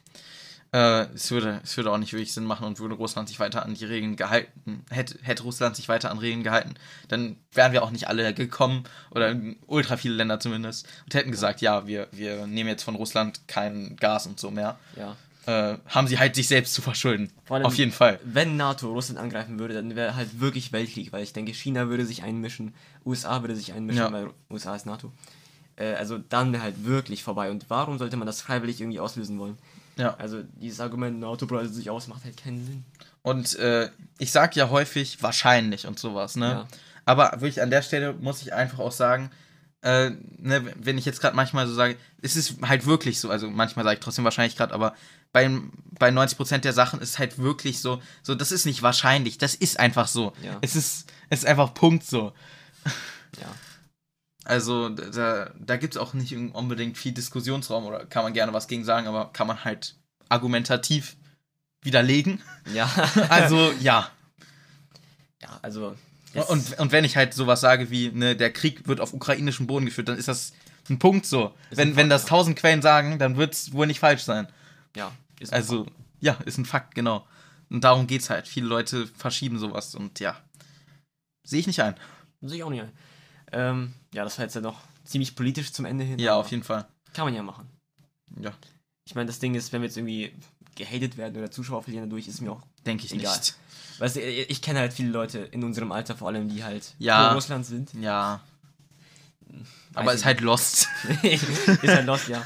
[0.76, 3.64] Äh, es, würde, es würde auch nicht wirklich Sinn machen und würde Russland sich weiter
[3.64, 6.74] an die Regeln gehalten, hätte, hätte Russland sich weiter an Regeln gehalten,
[7.08, 9.34] dann wären wir auch nicht alle gekommen oder
[9.68, 13.96] ultra viele Länder zumindest und hätten gesagt, ja, wir, wir nehmen jetzt von Russland kein
[13.96, 14.78] Gas und so mehr.
[14.98, 15.16] Ja.
[15.46, 17.32] Äh, haben sie halt sich selbst zu verschulden.
[17.48, 18.20] Allem, Auf jeden Fall.
[18.26, 22.06] Wenn NATO Russland angreifen würde, dann wäre halt wirklich Weltkrieg, weil ich denke, China würde
[22.06, 22.74] sich einmischen,
[23.06, 24.12] USA würde sich einmischen, Ja.
[24.12, 25.14] weil USA ist NATO.
[25.78, 27.50] Äh, also dann wäre halt wirklich vorbei.
[27.50, 29.58] Und warum sollte man das freiwillig irgendwie auslösen wollen?
[29.98, 30.16] Ja.
[30.16, 32.86] Also dieses Argument, NATO breitet sich aus, macht halt keinen Sinn.
[33.22, 36.46] Und äh, ich sag ja häufig wahrscheinlich und sowas, ne?
[36.46, 36.68] Ja.
[37.06, 39.32] Aber wirklich an der Stelle muss ich einfach auch sagen,
[39.82, 43.50] äh, ne, wenn ich jetzt gerade manchmal so sage, es ist halt wirklich so, also
[43.50, 44.96] manchmal sage ich trotzdem wahrscheinlich gerade, aber
[45.32, 45.50] bei,
[46.00, 49.80] bei 90% der Sachen ist halt wirklich so, so, das ist nicht wahrscheinlich, das ist
[49.80, 50.34] einfach so.
[50.42, 50.58] Ja.
[50.62, 52.34] Es ist, es ist einfach Punkt so.
[54.46, 54.52] Ja.
[54.52, 58.68] Also da, da gibt es auch nicht unbedingt viel Diskussionsraum oder kann man gerne was
[58.68, 59.96] gegen sagen, aber kann man halt
[60.30, 61.16] argumentativ
[61.82, 62.42] widerlegen.
[62.74, 62.90] Ja.
[63.30, 64.10] Also ja.
[65.42, 65.96] ja, also.
[66.50, 69.86] Und, und wenn ich halt sowas sage wie, ne, der Krieg wird auf ukrainischem Boden
[69.86, 70.52] geführt, dann ist das
[70.90, 71.54] ein Punkt so.
[71.70, 72.30] Ist Wenn, ein wenn Fakt, das ja.
[72.30, 74.48] tausend Quellen sagen, dann wird es wohl nicht falsch sein.
[74.96, 75.88] ja, ist ein Also,
[76.20, 77.26] ja, ist ein Fakt, genau.
[77.70, 78.48] Und darum geht's halt.
[78.48, 80.38] Viele Leute verschieben sowas und ja.
[81.44, 81.96] Sehe ich nicht ein.
[82.42, 82.92] Sehe ich auch nicht ein.
[83.52, 86.20] Ähm, ja, das war jetzt ja noch ziemlich politisch zum Ende hin.
[86.20, 86.86] Ja, aber auf jeden Fall.
[87.14, 87.70] Kann man ja machen.
[88.42, 88.52] Ja.
[89.06, 90.34] Ich meine, das Ding ist, wenn wir jetzt irgendwie
[90.76, 93.36] gehatet werden oder Zuschauer verlieren dadurch, ist mir auch Denke ich egal.
[93.38, 93.56] nicht.
[94.00, 97.30] Weißt du, ich kenne halt viele Leute in unserem Alter vor allem, die halt Ja.
[97.30, 97.94] pro Russland sind.
[97.94, 98.42] Ja.
[99.94, 100.88] Aber Weiß ist ich halt lost.
[101.24, 102.46] ist halt lost, ja.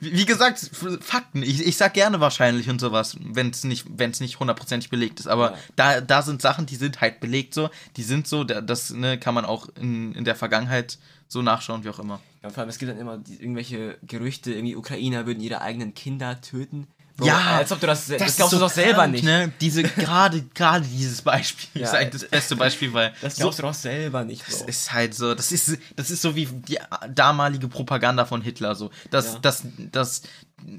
[0.00, 0.58] Wie gesagt,
[1.00, 1.42] Fakten.
[1.42, 5.26] Ich, ich sag gerne wahrscheinlich und sowas, wenn es nicht, wenn's nicht hundertprozentig belegt ist.
[5.26, 5.58] Aber Ja.
[5.76, 7.70] da, da sind Sachen, die sind halt belegt so.
[7.96, 11.84] Die sind so, da- das ne, kann man auch in, in der Vergangenheit so nachschauen,
[11.84, 12.20] wie auch immer.
[12.42, 12.50] ja.
[12.50, 16.40] Vor allem, es gibt dann immer die, irgendwelche Gerüchte, irgendwie Ukrainer würden ihre eigenen Kinder
[16.40, 16.86] töten.
[17.20, 19.24] Bro, Ja, als ob du das, das, ist glaubst du so doch selber krank, nicht.
[19.24, 19.52] Ne?
[19.60, 23.58] Diese, gerade, gerade dieses Beispiel Ja, ist eigentlich das beste Beispiel, weil Das so, glaubst
[23.58, 24.66] du doch selber nicht, das Bro.
[24.68, 26.78] ist halt so, das ist, das ist so wie die
[27.14, 28.90] damalige Propaganda von Hitler, so.
[29.10, 29.38] Dass, Ja.
[29.40, 29.62] dass,
[29.92, 30.22] dass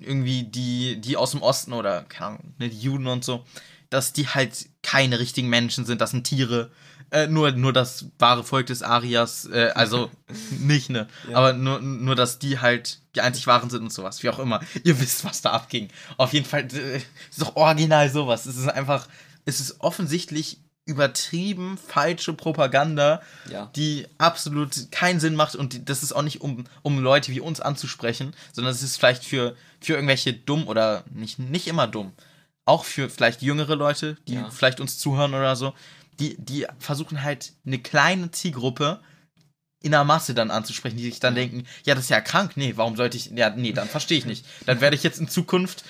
[0.01, 3.45] irgendwie die, die aus dem Osten oder, keine Ahnung, ne, die Juden und so,
[3.89, 6.71] dass die halt keine richtigen Menschen sind, das sind Tiere.
[7.11, 10.09] Äh, nur, nur das wahre Volk des Arias, äh, also
[10.59, 11.07] nicht, ne?
[11.29, 11.37] Ja.
[11.37, 14.61] Aber nur, nur, dass die halt die einzig wahren sind und sowas, wie auch immer.
[14.85, 15.89] Ihr wisst, was da abging.
[16.17, 18.45] Auf jeden Fall, äh, ist doch original sowas.
[18.45, 19.07] Es ist einfach,
[19.45, 23.69] es ist offensichtlich übertrieben falsche Propaganda, Ja.
[23.75, 27.59] die absolut keinen Sinn macht und das ist auch nicht, um, um Leute wie uns
[27.61, 32.13] anzusprechen, sondern es ist vielleicht für, für irgendwelche dumm oder nicht, nicht immer dumm,
[32.65, 34.49] auch für vielleicht jüngere Leute, die Ja.
[34.49, 35.73] vielleicht uns zuhören oder so,
[36.19, 38.99] die, die versuchen halt eine kleine Zielgruppe
[39.83, 42.73] in der Masse dann anzusprechen, die sich dann denken, ja, das ist ja krank, nee,
[42.75, 44.45] warum sollte ich, ja, nee, dann verstehe ich nicht.
[44.67, 45.83] Dann werde ich jetzt in Zukunft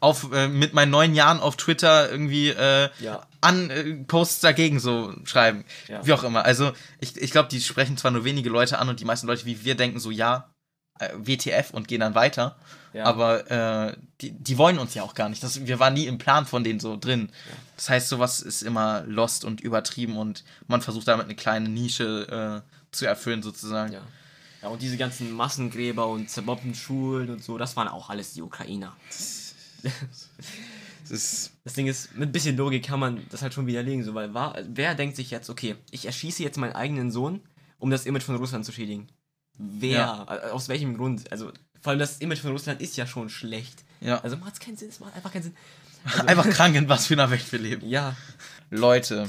[0.00, 3.26] auf, äh, mit meinen neun Jahren auf Twitter irgendwie äh, Ja.
[3.42, 5.64] an äh, Posts dagegen so schreiben.
[5.86, 6.06] Ja.
[6.06, 6.46] Wie auch immer.
[6.46, 9.44] Also, ich, ich glaube, die sprechen zwar nur wenige Leute an und die meisten Leute
[9.44, 10.50] wie wir denken so, ja,
[10.98, 12.56] WTF und gehen dann weiter.
[12.92, 13.04] Ja.
[13.04, 15.42] Aber äh, die, die wollen uns ja auch gar nicht.
[15.42, 17.30] Das, wir waren nie im Plan von denen so drin.
[17.76, 22.62] Das heißt, sowas ist immer lost und übertrieben und man versucht damit eine kleine Nische
[22.64, 23.92] äh, zu erfüllen, sozusagen.
[23.92, 24.00] Ja.
[24.62, 28.42] Ja, und diese ganzen Massengräber und zerbombten Schulen und so, das waren auch alles die
[28.42, 28.96] Ukrainer.
[31.08, 34.14] Das Das Ding ist, mit ein bisschen Logik kann man das halt schon widerlegen, so,
[34.14, 37.42] weil war, wer denkt sich jetzt, okay, ich erschieße jetzt meinen eigenen Sohn,
[37.78, 39.06] um das Image von Russland zu schädigen?
[39.58, 39.90] Wer?
[39.98, 40.26] Ja.
[40.28, 41.30] Äh, Aus welchem Grund?
[41.32, 43.84] Also, vor allem das Image von Russland ist ja schon schlecht.
[44.00, 44.20] ja.
[44.20, 45.56] Also macht es keinen Sinn, es macht einfach keinen Sinn.
[46.26, 47.88] Einfach krank, in was für einer Welt wir leben.
[47.88, 48.14] Ja,
[48.70, 49.28] Leute,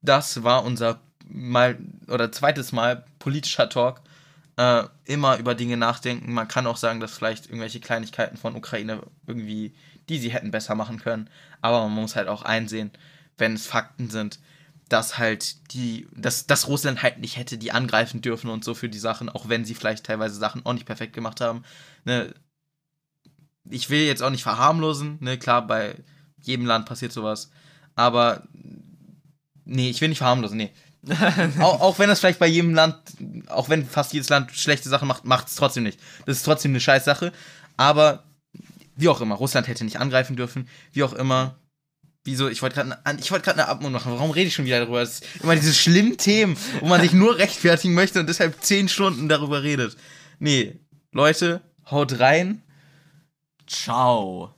[0.00, 0.98] das war unser
[1.28, 1.76] mal
[2.08, 4.00] oder zweites Mal politischer Talk.
[4.56, 6.32] Äh, immer über Dinge nachdenken.
[6.32, 9.74] Man kann auch sagen, dass vielleicht irgendwelche Kleinigkeiten von Ukraine irgendwie,
[10.08, 11.28] die sie hätten besser machen können.
[11.60, 12.90] Aber man muss halt auch einsehen,
[13.36, 14.38] wenn es Fakten sind,
[14.88, 18.88] dass halt die, dass, dass Russland halt nicht hätte die angreifen dürfen und so für
[18.88, 21.64] die Sachen, auch wenn sie vielleicht teilweise Sachen auch nicht perfekt gemacht haben.
[22.04, 22.32] Ne?
[23.68, 25.96] Ich will jetzt auch nicht verharmlosen, ne, klar, bei
[26.40, 27.50] jedem Land passiert sowas.
[27.96, 28.46] Aber
[29.64, 30.70] nee, ich will nicht verharmlosen, nee.
[31.60, 32.96] auch, auch wenn es vielleicht bei jedem Land,
[33.48, 36.00] auch wenn fast jedes Land schlechte Sachen macht, macht es trotzdem nicht.
[36.26, 37.32] Das ist trotzdem eine scheiß Sache.
[37.76, 38.24] Aber
[38.96, 40.68] wie auch immer, Russland hätte nicht angreifen dürfen.
[40.92, 41.56] Wie auch immer.
[42.26, 42.48] Wieso?
[42.48, 44.12] Ich wollte gerade ich wollte gerade eine Abmut machen.
[44.12, 45.00] Warum rede ich schon wieder darüber?
[45.00, 48.88] Es ist immer diese schlimmen Themen, wo man sich nur rechtfertigen möchte und deshalb zehn
[48.88, 49.96] Stunden darüber redet.
[50.40, 50.80] Nee,
[51.12, 52.62] Leute, haut rein.
[53.68, 54.55] ciao.